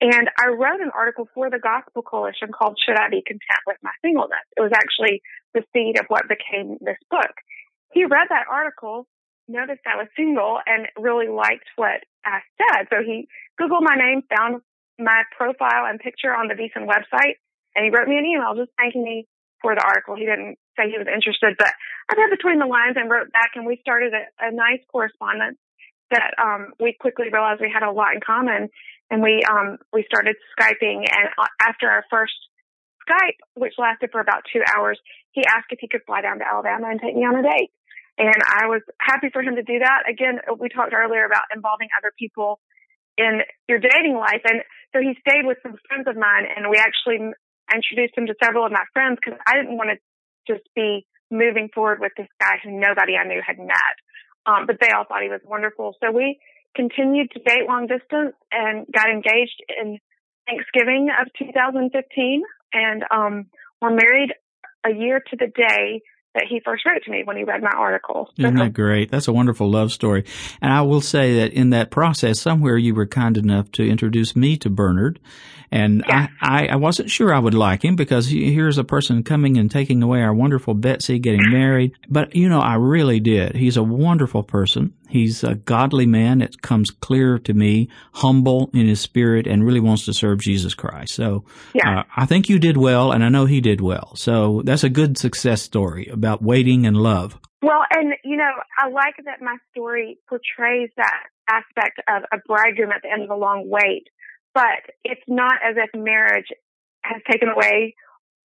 and 0.00 0.28
I 0.38 0.48
wrote 0.48 0.80
an 0.80 0.90
article 0.94 1.28
for 1.34 1.50
the 1.50 1.58
Gospel 1.58 2.02
Coalition 2.02 2.50
called 2.52 2.78
"Should 2.84 2.98
I 2.98 3.08
Be 3.08 3.22
Content 3.26 3.62
with 3.66 3.78
My 3.82 3.92
Singleness?" 4.02 4.46
It 4.56 4.60
was 4.60 4.72
actually 4.74 5.22
the 5.54 5.64
seed 5.72 5.98
of 5.98 6.06
what 6.08 6.28
became 6.28 6.76
this 6.80 6.98
book. 7.10 7.32
He 7.92 8.04
read 8.04 8.28
that 8.28 8.46
article, 8.50 9.06
noticed 9.48 9.82
I 9.86 9.96
was 9.96 10.08
single, 10.16 10.58
and 10.66 10.88
really 10.98 11.28
liked 11.28 11.68
what 11.76 12.04
I 12.24 12.40
said. 12.58 12.88
So 12.90 13.02
he 13.04 13.28
Googled 13.60 13.82
my 13.82 13.96
name, 13.96 14.22
found 14.28 14.62
my 14.98 15.22
profile 15.36 15.86
and 15.86 16.00
picture 16.00 16.34
on 16.34 16.48
the 16.48 16.54
Beeson 16.54 16.86
website, 16.88 17.38
and 17.74 17.84
he 17.84 17.90
wrote 17.90 18.08
me 18.08 18.18
an 18.18 18.26
email 18.26 18.54
just 18.56 18.72
thanking 18.76 19.04
me 19.04 19.26
for 19.60 19.74
the 19.74 19.84
article. 19.84 20.16
He 20.16 20.24
didn't 20.24 20.58
say 20.76 20.90
he 20.90 20.98
was 20.98 21.08
interested, 21.08 21.56
but 21.58 21.72
I 22.08 22.16
read 22.16 22.30
between 22.30 22.58
the 22.58 22.66
lines 22.66 22.96
and 22.96 23.10
wrote 23.10 23.32
back, 23.32 23.56
and 23.56 23.66
we 23.66 23.78
started 23.80 24.12
a, 24.12 24.24
a 24.40 24.50
nice 24.52 24.80
correspondence 24.90 25.58
that 26.10 26.34
um, 26.38 26.72
we 26.78 26.96
quickly 26.98 27.26
realized 27.32 27.60
we 27.60 27.72
had 27.72 27.82
a 27.82 27.90
lot 27.90 28.14
in 28.14 28.20
common, 28.20 28.68
and 29.10 29.22
we 29.22 29.42
um, 29.48 29.78
we 29.92 30.04
started 30.06 30.36
skyping. 30.54 31.04
And 31.06 31.28
uh, 31.38 31.50
after 31.60 31.88
our 31.88 32.04
first 32.10 32.34
Skype, 33.06 33.38
which 33.54 33.74
lasted 33.78 34.10
for 34.10 34.20
about 34.20 34.42
two 34.52 34.62
hours, 34.76 34.98
he 35.32 35.42
asked 35.46 35.70
if 35.70 35.78
he 35.80 35.88
could 35.88 36.02
fly 36.06 36.22
down 36.22 36.38
to 36.38 36.44
Alabama 36.44 36.90
and 36.90 37.00
take 37.00 37.14
me 37.14 37.22
on 37.22 37.36
a 37.36 37.42
date. 37.42 37.70
And 38.18 38.40
I 38.40 38.66
was 38.66 38.80
happy 39.00 39.28
for 39.32 39.42
him 39.42 39.56
to 39.56 39.62
do 39.62 39.78
that. 39.80 40.08
Again, 40.08 40.40
we 40.58 40.68
talked 40.68 40.94
earlier 40.94 41.24
about 41.24 41.52
involving 41.54 41.88
other 41.96 42.12
people 42.18 42.60
in 43.18 43.40
your 43.68 43.78
dating 43.78 44.16
life. 44.16 44.40
And 44.44 44.62
so 44.92 45.00
he 45.00 45.16
stayed 45.20 45.44
with 45.44 45.58
some 45.62 45.76
friends 45.88 46.08
of 46.08 46.16
mine 46.16 46.48
and 46.48 46.68
we 46.70 46.80
actually 46.80 47.20
introduced 47.68 48.16
him 48.16 48.26
to 48.26 48.34
several 48.42 48.64
of 48.64 48.72
my 48.72 48.84
friends 48.92 49.18
because 49.20 49.38
I 49.46 49.56
didn't 49.56 49.76
want 49.76 49.90
to 49.92 49.98
just 50.48 50.64
be 50.74 51.06
moving 51.30 51.68
forward 51.74 52.00
with 52.00 52.12
this 52.16 52.28
guy 52.40 52.56
who 52.62 52.70
nobody 52.72 53.16
I 53.16 53.26
knew 53.26 53.42
had 53.44 53.58
met. 53.58 53.96
Um, 54.46 54.66
but 54.66 54.76
they 54.80 54.90
all 54.94 55.04
thought 55.04 55.22
he 55.22 55.28
was 55.28 55.40
wonderful. 55.44 55.96
So 56.00 56.12
we 56.12 56.38
continued 56.74 57.32
to 57.32 57.40
date 57.40 57.66
long 57.68 57.88
distance 57.88 58.36
and 58.52 58.86
got 58.92 59.10
engaged 59.10 59.60
in 59.68 59.98
Thanksgiving 60.46 61.08
of 61.10 61.26
2015 61.36 62.42
and 62.72 63.02
um, 63.10 63.46
we're 63.80 63.90
married 63.90 64.32
a 64.84 64.94
year 64.94 65.20
to 65.20 65.36
the 65.36 65.48
day 65.48 66.02
that 66.36 66.44
he 66.48 66.60
first 66.60 66.84
wrote 66.86 67.02
to 67.04 67.10
me 67.10 67.22
when 67.24 67.36
he 67.36 67.44
read 67.44 67.62
my 67.62 67.72
article. 67.76 68.30
Isn't 68.38 68.56
that 68.56 68.74
great? 68.74 69.10
That's 69.10 69.26
a 69.26 69.32
wonderful 69.32 69.70
love 69.70 69.90
story. 69.90 70.24
And 70.60 70.72
I 70.72 70.82
will 70.82 71.00
say 71.00 71.40
that 71.40 71.52
in 71.52 71.70
that 71.70 71.90
process, 71.90 72.38
somewhere 72.38 72.76
you 72.76 72.94
were 72.94 73.06
kind 73.06 73.36
enough 73.36 73.72
to 73.72 73.88
introduce 73.88 74.36
me 74.36 74.56
to 74.58 74.70
Bernard. 74.70 75.18
And 75.72 76.04
yeah. 76.06 76.28
I, 76.40 76.66
I, 76.68 76.76
wasn't 76.76 77.10
sure 77.10 77.34
I 77.34 77.40
would 77.40 77.54
like 77.54 77.84
him 77.84 77.96
because 77.96 78.28
here's 78.28 78.78
a 78.78 78.84
person 78.84 79.24
coming 79.24 79.56
and 79.56 79.68
taking 79.68 80.02
away 80.02 80.22
our 80.22 80.32
wonderful 80.32 80.74
Betsy 80.74 81.18
getting 81.18 81.50
married. 81.50 81.92
But, 82.08 82.36
you 82.36 82.48
know, 82.48 82.60
I 82.60 82.74
really 82.74 83.18
did. 83.18 83.56
He's 83.56 83.76
a 83.76 83.82
wonderful 83.82 84.44
person. 84.44 84.94
He's 85.08 85.44
a 85.44 85.54
godly 85.54 86.06
man. 86.06 86.42
It 86.42 86.62
comes 86.62 86.90
clear 86.90 87.38
to 87.40 87.54
me, 87.54 87.88
humble 88.14 88.70
in 88.74 88.86
his 88.86 89.00
spirit 89.00 89.46
and 89.46 89.64
really 89.64 89.80
wants 89.80 90.04
to 90.06 90.14
serve 90.14 90.40
Jesus 90.40 90.74
Christ. 90.74 91.14
So 91.14 91.44
yeah. 91.74 92.00
uh, 92.00 92.02
I 92.16 92.26
think 92.26 92.48
you 92.48 92.58
did 92.58 92.76
well 92.76 93.12
and 93.12 93.24
I 93.24 93.28
know 93.28 93.46
he 93.46 93.60
did 93.60 93.80
well. 93.80 94.14
So 94.16 94.62
that's 94.64 94.84
a 94.84 94.88
good 94.88 95.18
success 95.18 95.62
story 95.62 96.08
about 96.08 96.42
waiting 96.42 96.86
and 96.86 96.96
love. 96.96 97.38
Well, 97.62 97.82
and 97.90 98.14
you 98.24 98.36
know, 98.36 98.50
I 98.78 98.88
like 98.88 99.16
that 99.24 99.40
my 99.40 99.56
story 99.70 100.18
portrays 100.28 100.90
that 100.96 101.22
aspect 101.48 102.00
of 102.08 102.22
a 102.32 102.38
bridegroom 102.46 102.90
at 102.90 103.02
the 103.02 103.10
end 103.10 103.22
of 103.22 103.30
a 103.30 103.36
long 103.36 103.68
wait, 103.68 104.08
but 104.54 104.86
it's 105.04 105.22
not 105.26 105.54
as 105.64 105.76
if 105.76 105.90
marriage 105.98 106.46
has 107.02 107.22
taken 107.30 107.48
away, 107.48 107.94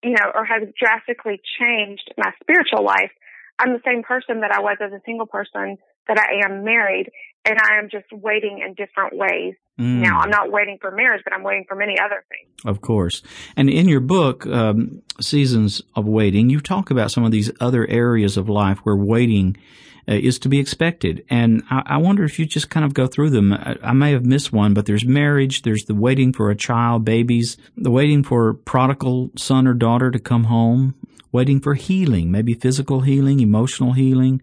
you 0.03 0.11
know, 0.11 0.31
or 0.33 0.45
has 0.45 0.67
drastically 0.79 1.41
changed 1.59 2.13
my 2.17 2.31
spiritual 2.41 2.85
life. 2.85 3.11
I'm 3.59 3.73
the 3.73 3.81
same 3.85 4.03
person 4.03 4.41
that 4.41 4.51
I 4.51 4.61
was 4.61 4.77
as 4.81 4.91
a 4.91 5.01
single 5.05 5.27
person 5.27 5.77
that 6.15 6.29
I 6.29 6.45
am 6.45 6.63
married 6.63 7.09
and 7.45 7.57
I 7.59 7.79
am 7.79 7.89
just 7.89 8.05
waiting 8.11 8.61
in 8.65 8.73
different 8.73 9.15
ways. 9.15 9.55
Mm. 9.79 10.01
Now, 10.01 10.19
I'm 10.19 10.29
not 10.29 10.51
waiting 10.51 10.77
for 10.79 10.91
marriage, 10.91 11.21
but 11.23 11.33
I'm 11.33 11.43
waiting 11.43 11.65
for 11.67 11.75
many 11.75 11.95
other 11.97 12.23
things. 12.29 12.49
Of 12.65 12.81
course. 12.81 13.23
And 13.55 13.69
in 13.69 13.87
your 13.87 13.99
book, 13.99 14.45
um, 14.45 15.01
Seasons 15.19 15.81
of 15.95 16.05
Waiting, 16.05 16.49
you 16.49 16.59
talk 16.59 16.91
about 16.91 17.11
some 17.11 17.23
of 17.23 17.31
these 17.31 17.51
other 17.59 17.87
areas 17.87 18.37
of 18.37 18.47
life 18.47 18.79
where 18.79 18.95
waiting 18.95 19.57
uh, 20.07 20.13
is 20.13 20.37
to 20.39 20.49
be 20.49 20.59
expected. 20.59 21.23
And 21.29 21.63
I, 21.69 21.83
I, 21.85 21.97
wonder 21.97 22.23
if 22.23 22.39
you 22.39 22.45
just 22.45 22.69
kind 22.69 22.85
of 22.85 22.93
go 22.93 23.07
through 23.07 23.29
them. 23.31 23.53
I, 23.53 23.77
I, 23.83 23.93
may 23.93 24.11
have 24.11 24.25
missed 24.25 24.51
one, 24.51 24.73
but 24.73 24.85
there's 24.85 25.05
marriage, 25.05 25.61
there's 25.61 25.85
the 25.85 25.95
waiting 25.95 26.33
for 26.33 26.49
a 26.49 26.55
child, 26.55 27.05
babies, 27.05 27.57
the 27.77 27.91
waiting 27.91 28.23
for 28.23 28.53
prodigal 28.53 29.31
son 29.37 29.67
or 29.67 29.73
daughter 29.73 30.09
to 30.11 30.19
come 30.19 30.45
home, 30.45 30.95
waiting 31.31 31.59
for 31.59 31.75
healing, 31.75 32.31
maybe 32.31 32.53
physical 32.53 33.01
healing, 33.01 33.39
emotional 33.39 33.93
healing, 33.93 34.41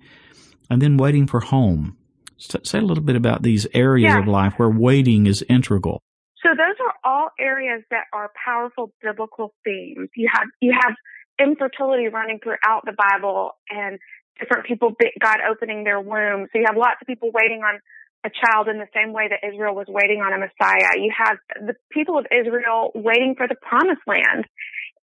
and 0.71 0.83
then 0.83 0.97
waiting 0.97 1.27
for 1.27 1.41
home. 1.41 1.97
Say 2.39 2.79
a 2.79 2.83
little 2.83 3.03
bit 3.03 3.17
about 3.17 3.43
these 3.43 3.67
areas 3.75 4.13
yeah. 4.13 4.21
of 4.21 4.29
life 4.29 4.55
where 4.57 4.71
waiting 4.71 5.27
is 5.27 5.45
integral. 5.49 6.01
So 6.43 6.51
those 6.51 6.77
are 6.79 6.95
all 7.05 7.31
areas 7.39 7.83
that 7.91 8.05
are 8.13 8.31
powerful 8.45 8.93
biblical 9.03 9.55
themes. 9.65 10.09
You 10.15 10.29
have 10.33 10.47
you 10.61 10.73
have 10.73 10.95
infertility 11.41 12.09
running 12.09 12.39
throughout 12.43 12.85
the 12.85 12.95
Bible 12.97 13.53
and 13.69 13.99
different 14.39 14.67
people 14.67 14.95
God 15.21 15.39
opening 15.51 15.83
their 15.83 16.01
womb. 16.01 16.47
So 16.53 16.59
you 16.59 16.65
have 16.67 16.77
lots 16.77 17.03
of 17.03 17.07
people 17.07 17.31
waiting 17.35 17.63
on 17.63 17.81
a 18.25 18.31
child 18.31 18.69
in 18.69 18.79
the 18.79 18.89
same 18.95 19.13
way 19.13 19.29
that 19.31 19.47
Israel 19.47 19.75
was 19.75 19.87
waiting 19.89 20.21
on 20.21 20.33
a 20.33 20.39
Messiah. 20.39 20.99
You 20.99 21.13
have 21.15 21.39
the 21.55 21.75
people 21.91 22.19
of 22.19 22.27
Israel 22.31 22.91
waiting 22.95 23.35
for 23.37 23.47
the 23.47 23.55
promised 23.55 24.03
land. 24.07 24.47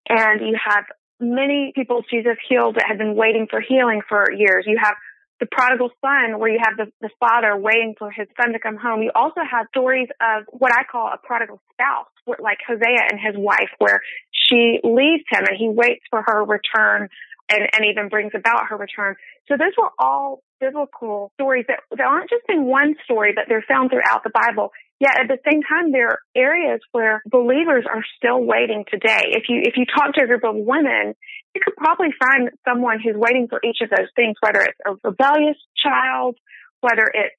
And 0.07 0.41
you 0.41 0.55
have 0.55 0.85
many 1.19 1.71
people 1.75 2.03
Jesus 2.11 2.37
healed 2.47 2.75
that 2.75 2.85
had 2.87 2.97
been 2.97 3.15
waiting 3.15 3.47
for 3.49 3.59
healing 3.59 4.01
for 4.07 4.31
years. 4.31 4.65
You 4.67 4.77
have 4.81 4.95
the 5.39 5.47
prodigal 5.51 5.89
son 6.01 6.39
where 6.39 6.49
you 6.49 6.59
have 6.63 6.77
the, 6.77 6.91
the 7.01 7.09
father 7.19 7.57
waiting 7.57 7.93
for 7.97 8.09
his 8.09 8.27
son 8.39 8.53
to 8.53 8.59
come 8.59 8.77
home. 8.77 9.03
You 9.03 9.11
also 9.13 9.41
have 9.43 9.67
stories 9.69 10.07
of 10.21 10.45
what 10.49 10.71
I 10.71 10.83
call 10.89 11.07
a 11.07 11.17
prodigal 11.17 11.61
spouse, 11.73 12.07
like 12.39 12.59
Hosea 12.65 13.03
and 13.11 13.19
his 13.19 13.35
wife, 13.37 13.69
where 13.79 13.99
she 14.31 14.79
leaves 14.83 15.23
him 15.29 15.43
and 15.47 15.57
he 15.57 15.67
waits 15.67 16.03
for 16.09 16.23
her 16.25 16.43
return 16.43 17.09
and, 17.51 17.61
and 17.73 17.85
even 17.89 18.09
brings 18.09 18.31
about 18.33 18.67
her 18.69 18.77
return. 18.77 19.15
So 19.47 19.55
those 19.57 19.73
were 19.77 19.91
all 19.99 20.41
biblical 20.59 21.31
stories 21.35 21.65
that, 21.67 21.79
that 21.91 22.05
aren't 22.05 22.29
just 22.29 22.43
in 22.49 22.65
one 22.65 22.95
story, 23.03 23.33
but 23.35 23.45
they're 23.47 23.65
found 23.67 23.91
throughout 23.91 24.23
the 24.23 24.31
Bible. 24.33 24.71
Yet 24.99 25.19
at 25.19 25.27
the 25.27 25.37
same 25.43 25.61
time, 25.61 25.91
there 25.91 26.09
are 26.09 26.19
areas 26.35 26.79
where 26.93 27.21
believers 27.29 27.83
are 27.91 28.03
still 28.17 28.41
waiting 28.41 28.85
today. 28.89 29.35
If 29.35 29.43
you, 29.49 29.61
if 29.63 29.75
you 29.75 29.85
talk 29.85 30.13
to 30.13 30.23
a 30.23 30.27
group 30.27 30.45
of 30.45 30.55
women, 30.55 31.13
you 31.55 31.61
could 31.63 31.75
probably 31.77 32.09
find 32.19 32.51
someone 32.67 32.99
who's 32.99 33.15
waiting 33.15 33.47
for 33.47 33.59
each 33.63 33.79
of 33.81 33.89
those 33.89 34.11
things, 34.15 34.35
whether 34.41 34.59
it's 34.59 34.79
a 34.85 34.95
rebellious 35.03 35.57
child, 35.81 36.35
whether 36.81 37.09
it's 37.13 37.35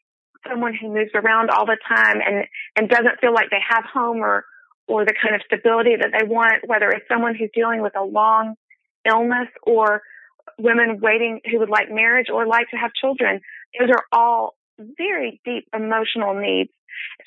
someone 0.48 0.74
who 0.74 0.88
moves 0.88 1.10
around 1.14 1.50
all 1.50 1.66
the 1.66 1.76
time 1.86 2.20
and, 2.24 2.46
and 2.76 2.88
doesn't 2.88 3.20
feel 3.20 3.34
like 3.34 3.50
they 3.50 3.62
have 3.68 3.84
home 3.84 4.18
or, 4.18 4.44
or 4.88 5.04
the 5.04 5.12
kind 5.12 5.34
of 5.34 5.42
stability 5.44 5.96
that 6.00 6.10
they 6.18 6.26
want, 6.26 6.66
whether 6.66 6.88
it's 6.88 7.06
someone 7.08 7.34
who's 7.34 7.50
dealing 7.54 7.82
with 7.82 7.96
a 7.96 8.02
long 8.02 8.54
illness 9.06 9.48
or 9.62 10.02
women 10.58 10.98
waiting 11.00 11.40
who 11.50 11.58
would 11.58 11.68
like 11.68 11.90
marriage 11.90 12.28
or 12.32 12.46
like 12.46 12.68
to 12.70 12.76
have 12.76 12.92
children. 12.98 13.40
Those 13.78 13.90
are 13.90 14.04
all 14.12 14.54
very 14.78 15.40
deep 15.44 15.68
emotional 15.74 16.34
needs. 16.34 16.70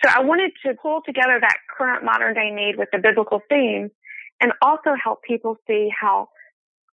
So 0.03 0.09
I 0.09 0.23
wanted 0.23 0.51
to 0.65 0.73
pull 0.81 1.01
together 1.05 1.37
that 1.39 1.57
current 1.77 2.03
modern 2.03 2.33
day 2.33 2.49
need 2.51 2.77
with 2.77 2.89
the 2.91 2.97
biblical 2.97 3.41
theme 3.49 3.91
and 4.41 4.53
also 4.61 4.91
help 5.01 5.21
people 5.21 5.57
see 5.67 5.89
how 5.89 6.29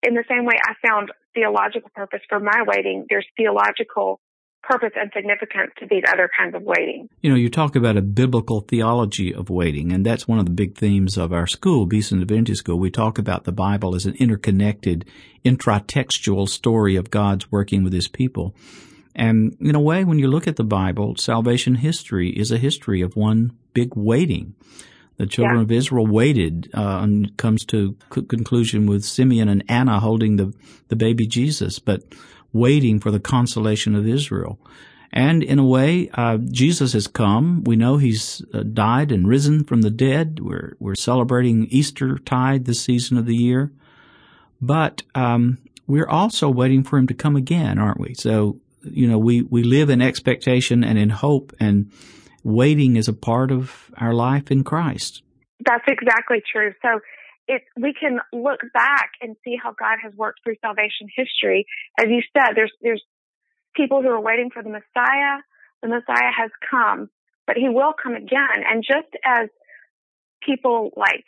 in 0.06 0.14
the 0.14 0.25
same 0.28 0.44
way 0.44 0.54
I 0.62 0.75
found 0.86 1.10
theological 1.34 1.90
purpose 1.94 2.20
for 2.28 2.40
my 2.40 2.62
waiting, 2.66 3.06
there's 3.10 3.26
theological 3.36 4.20
purpose 4.62 4.92
and 4.96 5.10
significance 5.14 5.70
to 5.78 5.86
these 5.88 6.02
other 6.12 6.28
kinds 6.36 6.54
of 6.54 6.62
waiting. 6.62 7.08
You 7.22 7.30
know, 7.30 7.36
you 7.36 7.48
talk 7.48 7.76
about 7.76 7.96
a 7.96 8.02
biblical 8.02 8.60
theology 8.60 9.32
of 9.32 9.48
waiting, 9.48 9.92
and 9.92 10.04
that's 10.04 10.26
one 10.26 10.38
of 10.38 10.46
the 10.46 10.52
big 10.52 10.76
themes 10.76 11.16
of 11.16 11.32
our 11.32 11.46
school, 11.46 11.86
Beeson 11.86 12.20
Divinity 12.20 12.54
School. 12.54 12.78
We 12.78 12.90
talk 12.90 13.18
about 13.18 13.44
the 13.44 13.52
Bible 13.52 13.94
as 13.94 14.06
an 14.06 14.14
interconnected, 14.14 15.04
intratextual 15.44 16.48
story 16.48 16.96
of 16.96 17.10
God's 17.10 17.50
working 17.52 17.84
with 17.84 17.92
his 17.92 18.08
people. 18.08 18.54
And 19.14 19.56
in 19.60 19.75
a 19.75 19.80
way, 19.80 20.04
when 20.04 20.18
you 20.18 20.28
look 20.28 20.46
at 20.46 20.56
the 20.56 20.64
Bible, 20.64 21.16
salvation 21.16 21.76
history 21.76 22.30
is 22.30 22.50
a 22.50 22.58
history 22.58 23.00
of 23.00 23.16
one 23.16 23.56
big 23.72 23.96
waiting. 23.96 24.54
The 25.18 25.26
children 25.26 25.56
Yeah. 25.58 25.62
of 25.62 25.73
Israel 25.73 26.06
waited, 26.06 26.68
uh, 26.75 27.00
and 27.02 27.37
comes 27.37 27.64
to 27.66 27.96
c- 28.14 28.23
conclusion 28.23 28.87
with 28.87 29.04
Simeon 29.04 29.49
and 29.49 29.64
Anna 29.68 29.99
holding 30.00 30.37
the, 30.37 30.52
the 30.88 30.96
baby 30.96 31.26
Jesus, 31.26 31.78
but 31.78 32.02
waiting 32.52 33.00
for 33.00 33.11
the 33.11 33.20
consolation 33.20 33.94
of 33.94 34.06
Israel. 34.06 34.58
And 35.12 35.42
in 35.42 35.58
a 35.58 35.64
way, 35.64 36.11
uh, 36.14 36.37
Jesus 36.38 36.92
has 36.92 37.06
come. 37.06 37.64
We 37.64 37.76
know 37.76 37.96
he's 37.96 38.42
uh, 38.52 38.62
died 38.64 39.11
and 39.12 39.26
risen 39.26 39.64
from 39.64 39.80
the 39.82 39.90
dead. 39.90 40.40
We're, 40.40 40.76
we're 40.78 40.94
celebrating 40.94 41.66
Easter 41.70 42.18
tide 42.18 42.64
this 42.66 42.80
season 42.80 43.16
of 43.16 43.25
the 43.25 43.37
year. 43.37 43.73
But, 44.61 45.02
um, 45.14 45.58
we're 45.87 46.08
also 46.08 46.50
waiting 46.50 46.82
for 46.82 46.99
him 46.99 47.06
to 47.06 47.14
come 47.14 47.37
again, 47.37 47.78
aren't 47.78 48.00
we? 48.00 48.14
So, 48.14 48.58
you 48.82 49.06
know, 49.06 49.18
we, 49.18 49.42
we 49.42 49.62
live 49.62 49.88
in 49.88 50.02
expectation 50.02 50.82
and 50.82 50.99
in 50.99 51.11
hope 51.11 51.54
and 51.61 51.90
waiting 52.46 52.94
is 52.94 53.08
a 53.08 53.12
part 53.12 53.50
of 53.50 53.90
our 53.98 54.14
life 54.14 54.50
in 54.50 54.62
Christ. 54.62 55.22
That's 55.64 55.84
exactly 55.88 56.42
true. 56.50 56.72
So 56.80 57.00
it, 57.48 57.62
we 57.76 57.92
can 57.92 58.20
look 58.32 58.60
back 58.72 59.10
and 59.20 59.36
see 59.44 59.56
how 59.60 59.72
God 59.72 59.98
has 60.02 60.12
worked 60.14 60.40
through 60.44 60.54
salvation 60.60 61.08
history. 61.14 61.66
As 61.98 62.06
you 62.08 62.22
said, 62.36 62.52
there's, 62.54 62.72
there's 62.82 63.02
people 63.74 64.00
who 64.00 64.08
are 64.08 64.20
waiting 64.20 64.50
for 64.54 64.62
the 64.62 64.68
Messiah. 64.68 65.42
The 65.82 65.88
Messiah 65.88 66.30
has 66.36 66.50
come, 66.70 67.10
but 67.46 67.56
he 67.56 67.68
will 67.68 67.92
come 68.00 68.14
again. 68.14 68.62
And 68.66 68.84
just 68.86 69.10
as 69.24 69.48
people 70.40 70.90
like 70.96 71.26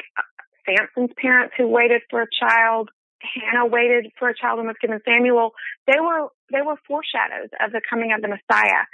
Samson's 0.67 1.15
parents 1.21 1.55
who 1.59 1.67
waited 1.67 2.03
for 2.11 2.23
a 2.23 2.27
child, 2.41 2.91
Hannah 3.21 3.67
waited 3.67 4.13
for 4.19 4.29
a 4.29 4.35
child 4.35 4.61
and 4.61 4.69
was 4.69 4.77
given 4.81 5.01
Samuel, 5.05 5.51
they 5.87 5.99
were, 6.01 6.29
they 6.53 6.63
were 6.63 6.77
foreshadows 6.87 7.51
of 7.61 7.73
the 7.73 7.81
coming 7.91 8.13
of 8.13 8.23
the 8.23 8.29
Messiah. 8.29 8.87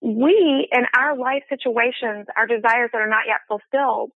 We, 0.00 0.68
in 0.72 0.84
our 0.96 1.16
life 1.16 1.44
situations, 1.48 2.26
our 2.36 2.46
desires 2.46 2.90
that 2.92 3.02
are 3.02 3.08
not 3.08 3.28
yet 3.28 3.44
fulfilled, 3.48 4.10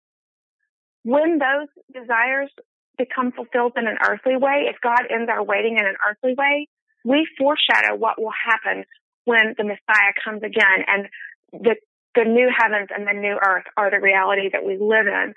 when 1.03 1.39
those 1.39 1.67
desires 1.91 2.49
become 2.97 3.31
fulfilled 3.31 3.73
in 3.75 3.87
an 3.87 3.97
earthly 3.99 4.37
way, 4.37 4.71
if 4.71 4.77
God 4.81 5.03
ends 5.09 5.29
our 5.29 5.43
waiting 5.43 5.77
in 5.77 5.85
an 5.85 5.95
earthly 6.07 6.35
way, 6.37 6.67
we 7.03 7.27
foreshadow 7.37 7.95
what 7.95 8.19
will 8.19 8.31
happen 8.31 8.85
when 9.25 9.55
the 9.57 9.63
Messiah 9.63 10.15
comes 10.23 10.43
again 10.43 10.87
and 10.87 11.07
the, 11.51 11.75
the 12.15 12.23
new 12.23 12.47
heavens 12.47 12.89
and 12.95 13.07
the 13.07 13.19
new 13.19 13.35
earth 13.35 13.67
are 13.75 13.91
the 13.91 13.99
reality 13.99 14.49
that 14.51 14.63
we 14.63 14.77
live 14.79 15.07
in. 15.07 15.33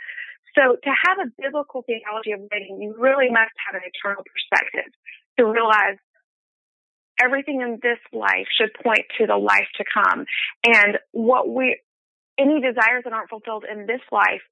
So 0.55 0.77
to 0.79 0.93
have 1.07 1.19
a 1.21 1.31
biblical 1.37 1.83
theology 1.83 2.33
of 2.33 2.41
waiting, 2.51 2.81
you 2.81 2.95
really 2.97 3.29
must 3.29 3.53
have 3.67 3.75
an 3.75 3.85
eternal 3.85 4.23
perspective 4.23 4.89
to 5.39 5.45
realize 5.45 5.99
everything 7.23 7.61
in 7.61 7.79
this 7.83 7.99
life 8.13 8.47
should 8.59 8.71
point 8.83 9.07
to 9.19 9.27
the 9.27 9.37
life 9.37 9.69
to 9.79 9.85
come. 9.93 10.25
And 10.65 10.99
what 11.13 11.49
we, 11.49 11.81
any 12.39 12.61
desires 12.61 13.05
that 13.05 13.13
aren't 13.13 13.31
fulfilled 13.31 13.65
in 13.71 13.87
this 13.87 14.03
life 14.13 14.43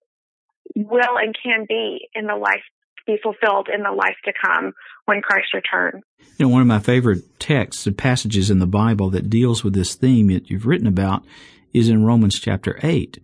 will 0.75 1.19
and 1.19 1.35
can 1.43 1.67
be 1.69 2.09
in 2.15 2.27
the 2.27 2.37
life 2.37 2.63
be 3.07 3.19
fulfilled 3.23 3.69
in 3.73 3.83
the 3.83 3.91
life 3.91 4.17
to 4.25 4.33
come 4.33 4.73
when 5.05 5.21
Christ 5.21 5.53
returns. 5.55 6.03
You 6.39 6.47
know, 6.47 6.53
one 6.53 6.63
of 6.63 6.67
my 6.67 6.79
favorite 6.79 7.39
texts 7.39 7.87
and 7.87 7.97
passages 7.97 8.51
in 8.51 8.59
the 8.59 8.67
Bible 8.67 9.11
that 9.11 9.29
deals 9.31 9.63
with 9.63 9.75
this 9.75 9.95
theme 9.95 10.29
that 10.29 10.51
you've 10.51 10.67
written 10.67 10.87
about 10.87 11.25
is 11.73 11.89
in 11.89 12.05
Romans 12.05 12.39
chapter 12.39 12.79
8. 12.83 13.19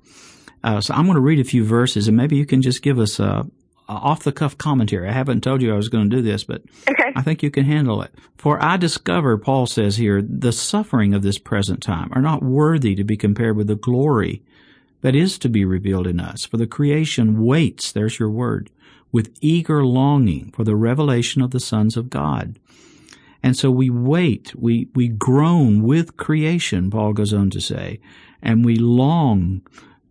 Uh, 0.62 0.80
so 0.80 0.92
I'm 0.92 1.04
going 1.04 1.14
to 1.14 1.22
read 1.22 1.40
a 1.40 1.44
few 1.44 1.64
verses 1.64 2.08
and 2.08 2.16
maybe 2.16 2.36
you 2.36 2.44
can 2.44 2.60
just 2.60 2.82
give 2.82 2.98
us 2.98 3.18
a, 3.18 3.24
a 3.24 3.46
Uh, 3.90 3.94
off 3.94 4.22
the 4.22 4.30
cuff 4.30 4.56
commentary. 4.56 5.08
I 5.08 5.12
haven't 5.12 5.40
told 5.42 5.60
you 5.60 5.72
I 5.72 5.76
was 5.76 5.88
going 5.88 6.08
to 6.08 6.16
do 6.16 6.22
this, 6.22 6.44
but 6.44 6.62
Okay. 6.88 7.12
I 7.16 7.22
think 7.22 7.42
you 7.42 7.50
can 7.50 7.64
handle 7.64 8.02
it. 8.02 8.14
For 8.36 8.62
I 8.62 8.76
discover, 8.76 9.36
Paul 9.36 9.66
says 9.66 9.96
here, 9.96 10.22
the 10.22 10.52
suffering 10.52 11.12
of 11.12 11.22
this 11.22 11.38
present 11.38 11.82
time 11.82 12.08
are 12.12 12.22
not 12.22 12.40
worthy 12.40 12.94
to 12.94 13.02
be 13.02 13.16
compared 13.16 13.56
with 13.56 13.66
the 13.66 13.74
glory 13.74 14.44
that 15.00 15.16
is 15.16 15.38
to 15.38 15.48
be 15.48 15.64
revealed 15.64 16.06
in 16.06 16.20
us. 16.20 16.44
For 16.44 16.56
the 16.56 16.68
creation 16.68 17.42
waits, 17.42 17.90
there's 17.90 18.20
your 18.20 18.30
word, 18.30 18.70
with 19.10 19.36
eager 19.40 19.84
longing 19.84 20.52
for 20.52 20.62
the 20.62 20.76
revelation 20.76 21.42
of 21.42 21.50
the 21.50 21.58
sons 21.58 21.96
of 21.96 22.10
God. 22.10 22.60
And 23.42 23.56
so 23.56 23.72
we 23.72 23.90
wait, 23.90 24.54
we, 24.54 24.86
we 24.94 25.08
groan 25.08 25.82
with 25.82 26.16
creation, 26.16 26.90
Paul 26.90 27.12
goes 27.12 27.34
on 27.34 27.50
to 27.50 27.60
say, 27.60 27.98
and 28.40 28.64
we 28.64 28.76
long 28.76 29.62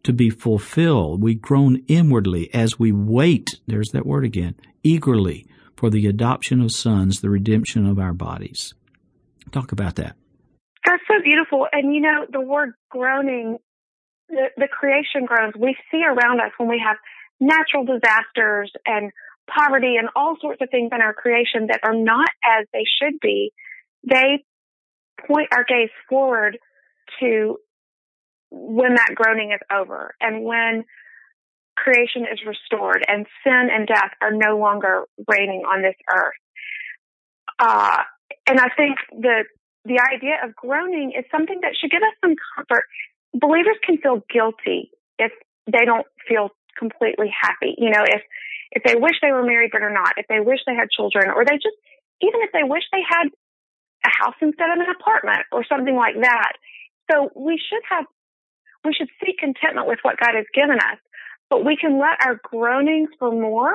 to 0.03 0.13
be 0.13 0.29
fulfilled. 0.29 1.21
We 1.21 1.35
groan 1.35 1.83
inwardly 1.87 2.53
as 2.53 2.79
we 2.79 2.91
wait, 2.91 3.47
there's 3.67 3.89
that 3.89 4.05
word 4.05 4.25
again, 4.25 4.55
eagerly 4.83 5.45
for 5.75 5.89
the 5.89 6.07
adoption 6.07 6.61
of 6.61 6.71
sons, 6.71 7.21
the 7.21 7.29
redemption 7.29 7.85
of 7.85 7.99
our 7.99 8.13
bodies. 8.13 8.73
Talk 9.51 9.71
about 9.71 9.95
that. 9.95 10.15
That's 10.85 11.03
so 11.07 11.21
beautiful. 11.23 11.67
And 11.71 11.93
you 11.93 12.01
know, 12.01 12.25
the 12.31 12.41
word 12.41 12.73
groaning, 12.89 13.57
the, 14.27 14.49
the 14.57 14.67
creation 14.67 15.25
groans 15.25 15.53
we 15.57 15.75
see 15.91 16.01
around 16.03 16.39
us 16.39 16.51
when 16.57 16.69
we 16.69 16.81
have 16.85 16.97
natural 17.39 17.85
disasters 17.85 18.71
and 18.85 19.11
poverty 19.49 19.95
and 19.97 20.09
all 20.15 20.35
sorts 20.41 20.61
of 20.61 20.69
things 20.69 20.89
in 20.93 21.01
our 21.01 21.13
creation 21.13 21.67
that 21.67 21.79
are 21.83 21.95
not 21.95 22.29
as 22.43 22.65
they 22.73 22.83
should 23.01 23.19
be. 23.21 23.51
They 24.07 24.43
point 25.27 25.49
our 25.51 25.63
gaze 25.63 25.89
forward 26.07 26.57
to 27.19 27.57
when 28.51 28.95
that 28.95 29.13
groaning 29.15 29.51
is 29.51 29.59
over 29.71 30.15
and 30.19 30.43
when 30.43 30.85
creation 31.75 32.23
is 32.31 32.39
restored 32.45 33.03
and 33.07 33.25
sin 33.43 33.69
and 33.71 33.87
death 33.87 34.11
are 34.21 34.33
no 34.33 34.57
longer 34.57 35.05
reigning 35.27 35.63
on 35.63 35.81
this 35.81 35.95
earth. 36.11 36.39
Uh, 37.57 38.03
and 38.47 38.59
I 38.59 38.69
think 38.75 38.97
the 39.11 39.45
the 39.85 39.99
idea 40.13 40.35
of 40.43 40.55
groaning 40.55 41.13
is 41.17 41.25
something 41.31 41.59
that 41.61 41.71
should 41.79 41.89
give 41.89 42.03
us 42.03 42.13
some 42.21 42.35
comfort. 42.55 42.85
Believers 43.33 43.77
can 43.85 43.97
feel 43.97 44.21
guilty 44.29 44.91
if 45.17 45.31
they 45.71 45.85
don't 45.85 46.05
feel 46.27 46.49
completely 46.77 47.31
happy. 47.31 47.75
You 47.77 47.89
know, 47.89 48.03
if 48.03 48.21
if 48.71 48.83
they 48.83 48.95
wish 48.95 49.17
they 49.21 49.31
were 49.31 49.45
married 49.45 49.71
but 49.71 49.81
are 49.81 49.93
not, 49.93 50.17
if 50.17 50.27
they 50.27 50.39
wish 50.39 50.59
they 50.67 50.75
had 50.75 50.89
children, 50.91 51.31
or 51.31 51.45
they 51.45 51.55
just 51.55 51.77
even 52.21 52.41
if 52.43 52.51
they 52.51 52.63
wish 52.63 52.83
they 52.91 53.03
had 53.07 53.27
a 54.05 54.11
house 54.23 54.35
instead 54.41 54.69
of 54.69 54.79
an 54.79 54.91
apartment 54.91 55.47
or 55.51 55.63
something 55.65 55.95
like 55.95 56.15
that. 56.21 56.53
So 57.11 57.31
we 57.35 57.57
should 57.57 57.81
have 57.89 58.05
we 58.83 58.93
should 58.93 59.09
seek 59.23 59.37
contentment 59.39 59.87
with 59.87 59.99
what 60.03 60.19
God 60.19 60.35
has 60.35 60.45
given 60.53 60.77
us, 60.77 60.99
but 61.49 61.65
we 61.65 61.75
can 61.75 61.99
let 61.99 62.23
our 62.25 62.39
groanings 62.43 63.09
for 63.19 63.31
more 63.31 63.73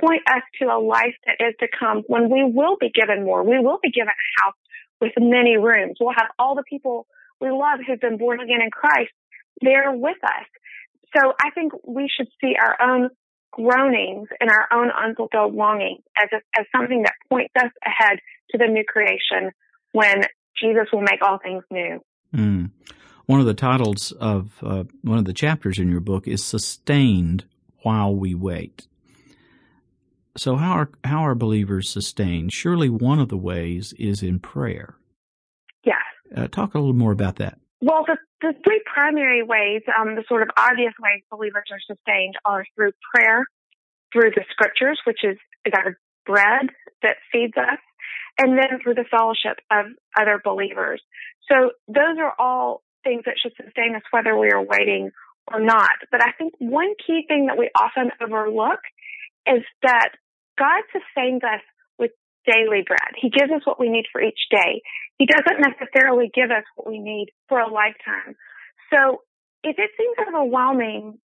point 0.00 0.22
us 0.28 0.42
to 0.60 0.66
a 0.66 0.78
life 0.78 1.14
that 1.26 1.44
is 1.44 1.54
to 1.60 1.66
come 1.78 2.02
when 2.06 2.30
we 2.30 2.44
will 2.44 2.76
be 2.78 2.90
given 2.90 3.24
more. 3.24 3.42
We 3.42 3.58
will 3.58 3.78
be 3.82 3.90
given 3.90 4.08
a 4.08 4.42
house 4.42 4.54
with 5.00 5.12
many 5.18 5.56
rooms. 5.56 5.96
We'll 6.00 6.14
have 6.16 6.28
all 6.38 6.54
the 6.54 6.64
people 6.68 7.06
we 7.40 7.50
love 7.50 7.80
who've 7.86 8.00
been 8.00 8.18
born 8.18 8.40
again 8.40 8.60
in 8.62 8.70
Christ 8.70 9.12
there 9.60 9.92
with 9.92 10.18
us. 10.22 10.46
So 11.16 11.32
I 11.40 11.50
think 11.50 11.72
we 11.86 12.10
should 12.14 12.28
see 12.40 12.54
our 12.60 12.76
own 12.80 13.10
groanings 13.52 14.28
and 14.38 14.50
our 14.50 14.68
own 14.72 14.90
unfulfilled 14.90 15.54
longings 15.54 16.02
as 16.22 16.28
a, 16.32 16.60
as 16.60 16.66
something 16.76 17.02
that 17.02 17.14
points 17.30 17.52
us 17.58 17.70
ahead 17.84 18.18
to 18.50 18.58
the 18.58 18.66
new 18.66 18.84
creation 18.86 19.52
when 19.92 20.22
Jesus 20.60 20.88
will 20.92 21.00
make 21.00 21.22
all 21.22 21.38
things 21.42 21.64
new. 21.70 22.00
Mm. 22.34 22.70
One 23.26 23.40
of 23.40 23.46
the 23.46 23.54
titles 23.54 24.12
of 24.12 24.52
uh, 24.62 24.84
one 25.02 25.18
of 25.18 25.24
the 25.24 25.32
chapters 25.32 25.78
in 25.78 25.90
your 25.90 26.00
book 26.00 26.28
is 26.28 26.44
"Sustained 26.44 27.44
While 27.82 28.14
We 28.14 28.34
Wait." 28.34 28.86
So, 30.36 30.56
how 30.56 30.72
are 30.72 30.90
how 31.02 31.26
are 31.26 31.34
believers 31.34 31.88
sustained? 31.88 32.52
Surely, 32.52 32.88
one 32.88 33.18
of 33.18 33.28
the 33.28 33.36
ways 33.36 33.92
is 33.98 34.22
in 34.22 34.38
prayer. 34.38 34.94
Yes. 35.84 35.96
Uh, 36.34 36.46
talk 36.46 36.74
a 36.74 36.78
little 36.78 36.94
more 36.94 37.12
about 37.12 37.36
that. 37.36 37.58
Well, 37.80 38.04
the, 38.06 38.16
the 38.40 38.54
three 38.64 38.82
primary 38.92 39.42
ways, 39.42 39.82
um, 39.98 40.14
the 40.14 40.24
sort 40.28 40.42
of 40.42 40.48
obvious 40.56 40.94
ways 41.00 41.22
believers 41.30 41.64
are 41.70 41.80
sustained 41.86 42.34
are 42.44 42.64
through 42.74 42.92
prayer, 43.14 43.44
through 44.12 44.30
the 44.30 44.44
scriptures, 44.50 45.00
which 45.06 45.20
is, 45.24 45.36
is 45.64 45.72
our 45.76 45.98
bread 46.24 46.70
that 47.02 47.16
feeds 47.30 47.56
us, 47.56 47.78
and 48.38 48.58
then 48.58 48.80
through 48.82 48.94
the 48.94 49.04
fellowship 49.10 49.58
of 49.70 49.86
other 50.18 50.40
believers. 50.42 51.02
So 51.50 51.72
those 51.86 52.18
are 52.18 52.32
all 52.38 52.82
things 53.06 53.22
that 53.26 53.38
should 53.38 53.54
sustain 53.54 53.94
us 53.94 54.02
whether 54.10 54.36
we 54.36 54.50
are 54.50 54.62
waiting 54.62 55.10
or 55.46 55.60
not. 55.60 55.94
But 56.10 56.22
I 56.22 56.32
think 56.34 56.54
one 56.58 56.92
key 57.06 57.22
thing 57.28 57.46
that 57.46 57.56
we 57.56 57.70
often 57.78 58.10
overlook 58.18 58.82
is 59.46 59.62
that 59.82 60.10
God 60.58 60.82
sustains 60.90 61.46
us 61.46 61.62
with 61.98 62.10
daily 62.44 62.82
bread. 62.82 63.14
He 63.14 63.30
gives 63.30 63.52
us 63.54 63.62
what 63.64 63.78
we 63.78 63.88
need 63.88 64.10
for 64.10 64.20
each 64.20 64.50
day. 64.50 64.82
He 65.18 65.26
doesn't 65.26 65.62
necessarily 65.62 66.30
give 66.34 66.50
us 66.50 66.66
what 66.74 66.90
we 66.90 66.98
need 66.98 67.30
for 67.48 67.60
a 67.60 67.70
lifetime. 67.70 68.34
So 68.90 69.22
if 69.62 69.78
it 69.78 69.90
seems 69.96 70.16
overwhelming, 70.26 71.18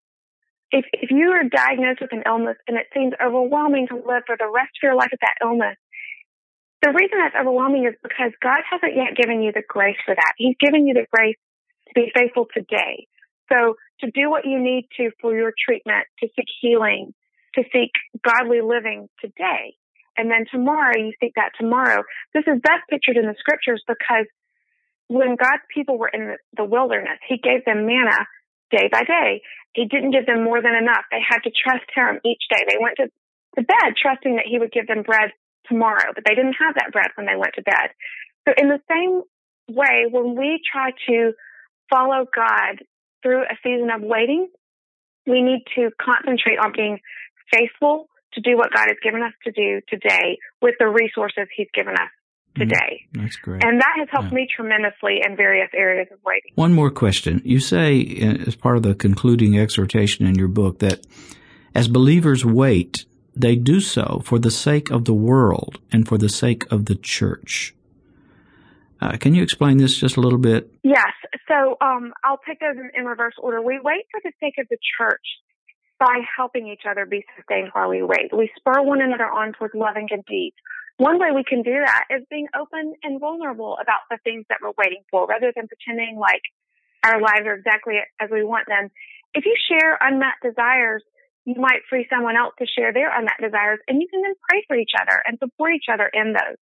if, 0.70 0.84
if 0.92 1.10
you 1.10 1.34
are 1.34 1.44
diagnosed 1.44 2.00
with 2.00 2.12
an 2.12 2.22
illness 2.26 2.56
and 2.66 2.78
it 2.78 2.86
seems 2.94 3.12
overwhelming 3.20 3.88
to 3.88 3.96
live 3.96 4.22
for 4.26 4.36
the 4.38 4.48
rest 4.48 4.72
of 4.78 4.82
your 4.86 4.94
life 4.94 5.10
with 5.10 5.20
that 5.20 5.42
illness, 5.42 5.76
the 6.82 6.90
reason 6.90 7.18
that's 7.18 7.38
overwhelming 7.38 7.86
is 7.86 7.94
because 8.02 8.32
God 8.42 8.58
hasn't 8.66 8.96
yet 8.96 9.14
given 9.14 9.42
you 9.42 9.52
the 9.52 9.62
grace 9.66 9.98
for 10.04 10.14
that. 10.14 10.32
He's 10.36 10.56
given 10.58 10.86
you 10.86 10.94
the 10.94 11.06
grace 11.12 11.38
be 11.94 12.10
faithful 12.14 12.46
today. 12.52 13.06
So 13.52 13.76
to 14.00 14.10
do 14.10 14.30
what 14.30 14.44
you 14.44 14.58
need 14.60 14.88
to 14.96 15.10
for 15.20 15.34
your 15.34 15.52
treatment, 15.52 16.06
to 16.20 16.28
seek 16.34 16.46
healing, 16.60 17.14
to 17.54 17.62
seek 17.72 17.90
godly 18.24 18.60
living 18.60 19.08
today. 19.20 19.76
And 20.16 20.30
then 20.30 20.44
tomorrow 20.50 20.96
you 20.96 21.12
seek 21.20 21.32
that 21.36 21.52
tomorrow. 21.58 22.02
This 22.34 22.44
is 22.46 22.60
best 22.62 22.84
pictured 22.90 23.16
in 23.16 23.26
the 23.26 23.34
scriptures 23.38 23.82
because 23.86 24.26
when 25.08 25.36
God's 25.36 25.64
people 25.72 25.98
were 25.98 26.08
in 26.12 26.36
the 26.56 26.64
wilderness, 26.64 27.18
he 27.28 27.36
gave 27.36 27.64
them 27.64 27.86
manna 27.86 28.26
day 28.70 28.88
by 28.90 29.04
day. 29.04 29.42
He 29.74 29.86
didn't 29.86 30.12
give 30.12 30.26
them 30.26 30.44
more 30.44 30.60
than 30.60 30.74
enough. 30.74 31.04
They 31.10 31.20
had 31.20 31.40
to 31.44 31.52
trust 31.52 31.88
him 31.94 32.20
each 32.24 32.44
day. 32.48 32.64
They 32.68 32.80
went 32.80 32.96
to, 32.96 33.08
to 33.56 33.62
bed 33.64 33.96
trusting 34.00 34.36
that 34.36 34.48
he 34.48 34.58
would 34.58 34.72
give 34.72 34.86
them 34.86 35.02
bread 35.02 35.32
tomorrow, 35.68 36.12
but 36.14 36.24
they 36.26 36.34
didn't 36.34 36.56
have 36.60 36.74
that 36.76 36.92
bread 36.92 37.08
when 37.14 37.26
they 37.26 37.36
went 37.36 37.54
to 37.54 37.62
bed. 37.62 37.92
So 38.48 38.54
in 38.56 38.68
the 38.68 38.80
same 38.88 39.22
way, 39.68 40.06
when 40.10 40.36
we 40.36 40.60
try 40.60 40.90
to 41.08 41.32
follow 41.92 42.24
God 42.34 42.84
through 43.22 43.42
a 43.42 43.56
season 43.62 43.90
of 43.94 44.02
waiting, 44.02 44.48
we 45.26 45.42
need 45.42 45.64
to 45.76 45.90
concentrate 46.00 46.58
on 46.58 46.72
being 46.74 46.98
faithful 47.52 48.08
to 48.34 48.40
do 48.40 48.56
what 48.56 48.72
God 48.72 48.86
has 48.88 48.96
given 49.02 49.22
us 49.22 49.32
to 49.44 49.52
do 49.52 49.80
today 49.88 50.38
with 50.60 50.74
the 50.78 50.88
resources 50.88 51.46
He's 51.54 51.68
given 51.74 51.94
us 51.94 52.10
mm-hmm. 52.56 52.62
today. 52.62 53.02
Mm, 53.14 53.22
that's 53.22 53.36
great. 53.36 53.64
And 53.64 53.80
that 53.80 53.94
has 53.98 54.08
helped 54.10 54.30
yeah. 54.30 54.36
me 54.36 54.48
tremendously 54.54 55.20
in 55.24 55.36
various 55.36 55.68
areas 55.74 56.08
of 56.10 56.18
waiting. 56.24 56.52
One 56.54 56.72
more 56.72 56.90
question. 56.90 57.42
You 57.44 57.60
say, 57.60 58.00
as 58.46 58.56
part 58.56 58.76
of 58.76 58.82
the 58.82 58.94
concluding 58.94 59.58
exhortation 59.58 60.26
in 60.26 60.34
your 60.34 60.48
book, 60.48 60.78
that 60.78 61.06
as 61.74 61.88
believers 61.88 62.44
wait, 62.44 63.04
they 63.34 63.56
do 63.56 63.80
so 63.80 64.22
for 64.24 64.38
the 64.38 64.50
sake 64.50 64.90
of 64.90 65.04
the 65.04 65.14
world 65.14 65.78
and 65.90 66.06
for 66.06 66.18
the 66.18 66.28
sake 66.28 66.70
of 66.70 66.86
the 66.86 66.96
church. 66.96 67.74
Uh, 69.02 69.16
can 69.18 69.34
you 69.34 69.42
explain 69.42 69.78
this 69.78 69.98
just 69.98 70.16
a 70.16 70.20
little 70.20 70.38
bit? 70.38 70.70
Yes. 70.84 71.10
So 71.50 71.74
um, 71.82 72.14
I'll 72.22 72.38
take 72.46 72.60
those 72.60 72.78
in, 72.78 72.90
in 72.94 73.04
reverse 73.04 73.34
order. 73.36 73.60
We 73.60 73.80
wait 73.82 74.06
for 74.14 74.20
the 74.22 74.30
sake 74.38 74.54
of 74.62 74.68
the 74.70 74.78
church 74.78 75.26
by 75.98 76.22
helping 76.36 76.68
each 76.68 76.86
other 76.88 77.04
be 77.04 77.24
sustained 77.34 77.70
while 77.72 77.90
we 77.90 78.02
wait. 78.02 78.30
We 78.30 78.48
spur 78.54 78.80
one 78.82 79.02
another 79.02 79.26
on 79.26 79.54
towards 79.58 79.74
love 79.74 79.96
and 79.96 80.08
good 80.08 80.22
deeds. 80.30 80.54
One 80.98 81.18
way 81.18 81.34
we 81.34 81.42
can 81.42 81.62
do 81.62 81.74
that 81.82 82.04
is 82.14 82.22
being 82.30 82.46
open 82.54 82.94
and 83.02 83.18
vulnerable 83.18 83.74
about 83.82 84.06
the 84.08 84.18
things 84.22 84.46
that 84.50 84.62
we're 84.62 84.78
waiting 84.78 85.02
for 85.10 85.26
rather 85.26 85.50
than 85.50 85.66
pretending 85.66 86.14
like 86.14 86.42
our 87.02 87.18
lives 87.18 87.42
are 87.42 87.58
exactly 87.58 87.98
as 88.20 88.30
we 88.30 88.44
want 88.44 88.68
them. 88.70 88.86
If 89.34 89.46
you 89.46 89.56
share 89.66 89.98
unmet 89.98 90.38
desires, 90.46 91.02
you 91.44 91.58
might 91.58 91.82
free 91.90 92.06
someone 92.06 92.36
else 92.36 92.54
to 92.60 92.70
share 92.70 92.92
their 92.92 93.10
unmet 93.10 93.42
desires 93.42 93.80
and 93.88 93.98
you 93.98 94.06
can 94.06 94.22
then 94.22 94.38
pray 94.48 94.62
for 94.68 94.78
each 94.78 94.94
other 94.94 95.18
and 95.26 95.42
support 95.42 95.74
each 95.74 95.90
other 95.90 96.06
in 96.06 96.34
those. 96.38 96.58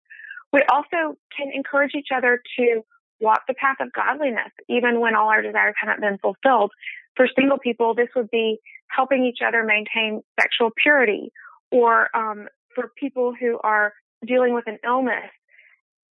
We 0.54 0.62
also 0.72 1.18
can 1.36 1.52
encourage 1.54 1.92
each 1.96 2.10
other 2.16 2.42
to 2.58 2.82
walk 3.20 3.42
the 3.48 3.54
path 3.54 3.78
of 3.80 3.92
godliness, 3.94 4.52
even 4.70 5.00
when 5.00 5.16
all 5.16 5.30
our 5.30 5.42
desires 5.42 5.76
haven't 5.80 6.02
been 6.02 6.18
fulfilled. 6.20 6.72
For 7.16 7.28
single 7.38 7.58
people, 7.58 7.96
this 7.96 8.10
would 8.16 8.30
be 8.30 8.60
helping 8.90 9.26
each 9.26 9.40
other 9.46 9.64
maintain 9.64 10.22
sexual 10.40 10.70
purity, 10.82 11.32
or 11.72 12.16
um, 12.16 12.48
for 12.76 12.92
people 12.98 13.34
who 13.38 13.60
are 13.64 13.94
dealing 14.26 14.54
with 14.54 14.68
an 14.68 14.78
illness, 14.86 15.32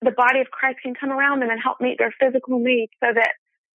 the 0.02 0.12
body 0.12 0.42
of 0.42 0.48
Christ 0.52 0.80
can 0.84 0.94
come 0.94 1.12
around 1.12 1.42
them 1.42 1.50
and 1.50 1.62
help 1.62 1.80
meet 1.80 1.98
their 1.98 2.14
physical 2.20 2.60
needs 2.60 2.92
so 3.04 3.12
that 3.14 3.34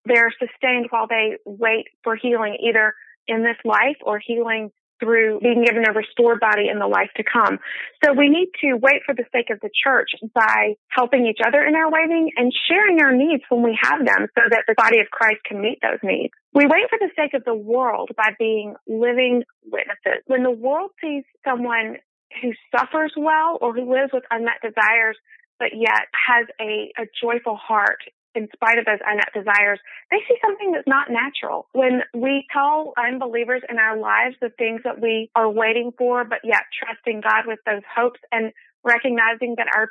they're 0.05 0.33
sustained 0.39 0.87
while 0.89 1.07
they 1.07 1.37
wait 1.45 1.85
for 2.03 2.15
healing, 2.15 2.57
either 2.65 2.93
in 3.27 3.43
this 3.43 3.57
life 3.63 3.97
or 4.01 4.19
healing 4.19 4.71
through 4.99 5.39
being 5.41 5.63
given 5.63 5.83
a 5.87 5.93
restored 5.93 6.39
body 6.39 6.69
in 6.71 6.79
the 6.79 6.87
life 6.87 7.09
to 7.17 7.23
come. 7.23 7.59
So 8.03 8.13
we 8.13 8.29
need 8.29 8.49
to 8.61 8.75
wait 8.75 9.01
for 9.05 9.13
the 9.13 9.25
sake 9.31 9.49
of 9.49 9.59
the 9.61 9.69
church 9.71 10.11
by 10.33 10.75
helping 10.89 11.25
each 11.27 11.39
other 11.45 11.61
in 11.63 11.75
our 11.75 11.91
waiting 11.91 12.31
and 12.35 12.51
sharing 12.69 13.01
our 13.01 13.13
needs 13.13 13.43
when 13.49 13.63
we 13.63 13.77
have 13.81 13.99
them 13.99 14.27
so 14.35 14.41
that 14.49 14.63
the 14.67 14.75
body 14.75 14.99
of 14.99 15.07
Christ 15.11 15.41
can 15.45 15.61
meet 15.61 15.79
those 15.81 15.99
needs. 16.03 16.33
We 16.53 16.65
wait 16.65 16.89
for 16.89 16.99
the 16.99 17.09
sake 17.15 17.33
of 17.33 17.43
the 17.45 17.55
world 17.55 18.11
by 18.15 18.31
being 18.39 18.75
living 18.87 19.43
witnesses. 19.65 20.23
When 20.25 20.43
the 20.43 20.51
world 20.51 20.91
sees 21.01 21.23
someone 21.45 21.97
who 22.41 22.51
suffers 22.75 23.13
well 23.15 23.57
or 23.61 23.73
who 23.73 23.91
lives 23.91 24.11
with 24.13 24.23
unmet 24.31 24.61
desires, 24.61 25.17
but 25.59 25.69
yet 25.73 26.09
has 26.13 26.45
a, 26.61 26.91
a 27.01 27.05
joyful 27.21 27.55
heart 27.55 27.99
in 28.37 28.47
spite 28.53 28.77
of 28.77 28.85
those 28.85 29.01
unmet 29.01 29.33
desires, 29.33 29.79
they 30.11 30.21
see 30.29 30.37
something 30.45 30.71
that's 30.71 30.87
not 30.87 31.09
natural. 31.09 31.67
When 31.73 32.03
we 32.13 32.45
tell 32.53 32.93
unbelievers 32.93 33.63
in 33.67 33.77
our 33.79 33.97
lives 33.97 34.35
the 34.39 34.53
things 34.57 34.81
that 34.85 35.01
we 35.01 35.31
are 35.35 35.49
waiting 35.49 35.91
for, 35.97 36.23
but 36.23 36.39
yet 36.43 36.69
trusting 36.77 37.21
God 37.21 37.49
with 37.49 37.59
those 37.65 37.81
hopes 37.89 38.19
and 38.31 38.53
recognizing 38.83 39.55
that 39.57 39.67
our 39.75 39.89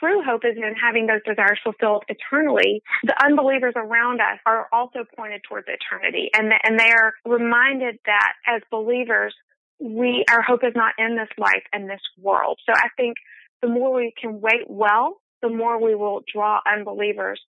true 0.00 0.22
hope 0.24 0.42
is 0.44 0.56
in 0.56 0.74
having 0.74 1.06
those 1.06 1.22
desires 1.26 1.58
fulfilled 1.62 2.04
eternally, 2.08 2.82
the 3.04 3.14
unbelievers 3.24 3.74
around 3.76 4.20
us 4.20 4.38
are 4.46 4.68
also 4.72 5.04
pointed 5.16 5.42
towards 5.48 5.66
eternity 5.68 6.30
and, 6.34 6.52
and 6.64 6.78
they 6.78 6.90
are 6.90 7.12
reminded 7.26 7.98
that 8.06 8.32
as 8.48 8.62
believers, 8.70 9.34
we, 9.80 10.24
our 10.30 10.42
hope 10.42 10.60
is 10.64 10.72
not 10.74 10.94
in 10.98 11.16
this 11.16 11.28
life 11.36 11.64
and 11.72 11.90
this 11.90 12.00
world. 12.18 12.58
So 12.66 12.72
I 12.72 12.88
think 12.96 13.16
the 13.60 13.68
more 13.68 13.94
we 13.94 14.12
can 14.20 14.40
wait 14.40 14.68
well, 14.68 15.20
the 15.42 15.48
more 15.48 15.82
we 15.82 15.94
will 15.94 16.22
draw 16.32 16.60
unbelievers 16.66 17.40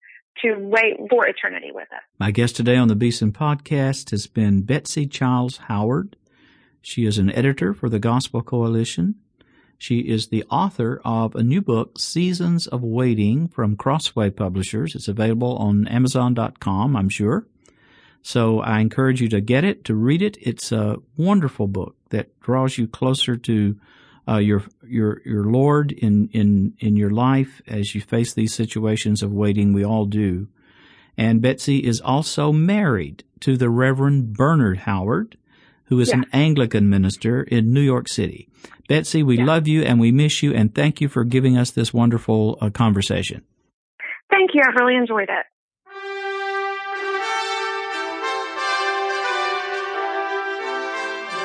to 0.42 0.56
wait 0.56 0.98
for 1.10 1.28
eternity 1.28 1.72
with 1.74 1.92
us. 1.92 2.02
My 2.20 2.32
guest 2.32 2.56
today 2.56 2.76
on 2.76 2.88
the 2.88 2.96
Beeson 2.96 3.32
podcast 3.32 4.12
has 4.12 4.28
been 4.28 4.62
Betsy 4.62 5.06
Childs 5.06 5.58
Howard. 5.68 6.16
She 6.82 7.06
is 7.06 7.18
an 7.18 7.32
editor 7.32 7.74
for 7.74 7.90
the 7.90 8.00
Gospel 8.00 8.42
Coalition. 8.42 9.16
She 9.78 10.00
is 10.00 10.28
the 10.28 10.44
author 10.50 11.02
of 11.04 11.36
a 11.36 11.44
new 11.44 11.62
book, 11.62 12.00
Seasons 12.00 12.68
of 12.68 12.84
Waiting, 12.84 13.48
from 13.48 13.76
Crossway 13.76 14.30
Publishers. 14.30 14.96
It's 14.96 15.08
available 15.08 15.58
on 15.58 15.88
Amazon.com, 15.88 16.96
I'm 16.96 17.10
sure. 17.10 17.46
So 18.22 18.62
I 18.62 18.80
encourage 18.80 19.22
you 19.22 19.28
to 19.30 19.42
get 19.42 19.66
it, 19.66 19.84
to 19.86 19.96
read 19.96 20.22
it. 20.22 20.38
It's 20.40 20.72
a 20.72 20.98
wonderful 21.18 21.68
book 21.68 21.96
that 22.10 22.40
draws 22.40 22.78
you 22.78 22.88
closer 22.88 23.36
to 23.36 23.78
uh, 24.28 24.38
your 24.38 24.64
your 24.86 25.22
your 25.26 25.46
Lord 25.46 25.92
in 25.92 26.30
in 26.32 26.74
in 26.80 26.96
your 26.96 27.10
life 27.10 27.62
as 27.68 27.94
you 27.94 28.02
face 28.02 28.34
these 28.34 28.54
situations 28.54 29.22
of 29.22 29.32
waiting. 29.32 29.74
We 29.74 29.86
all 29.86 30.06
do. 30.06 30.48
And 31.18 31.42
Betsy 31.42 31.80
is 31.80 32.02
also 32.02 32.52
married 32.52 33.24
to 33.42 33.58
the 33.58 33.70
Reverend 33.70 34.34
Bernard 34.34 34.80
Howard, 34.80 35.38
who 35.86 36.00
is 36.00 36.10
yeah. 36.10 36.18
an 36.18 36.26
Anglican 36.34 36.90
minister 36.90 37.44
in 37.44 37.74
New 37.74 37.82
York 37.82 38.08
City. 38.08 38.50
Betsy, 38.88 39.22
we 39.22 39.38
yeah. 39.38 39.46
love 39.46 39.68
you 39.68 39.84
and 39.84 40.00
we 40.00 40.12
miss 40.12 40.42
you, 40.42 40.54
and 40.54 40.74
thank 40.74 41.02
you 41.02 41.08
for 41.08 41.24
giving 41.24 41.58
us 41.58 41.72
this 41.72 41.94
wonderful 41.94 42.58
uh, 42.62 42.70
conversation. 42.70 43.44
Thank 44.30 44.52
you. 44.54 44.62
I've 44.68 44.80
really 44.80 44.96
enjoyed 44.96 45.30
it. 45.30 45.46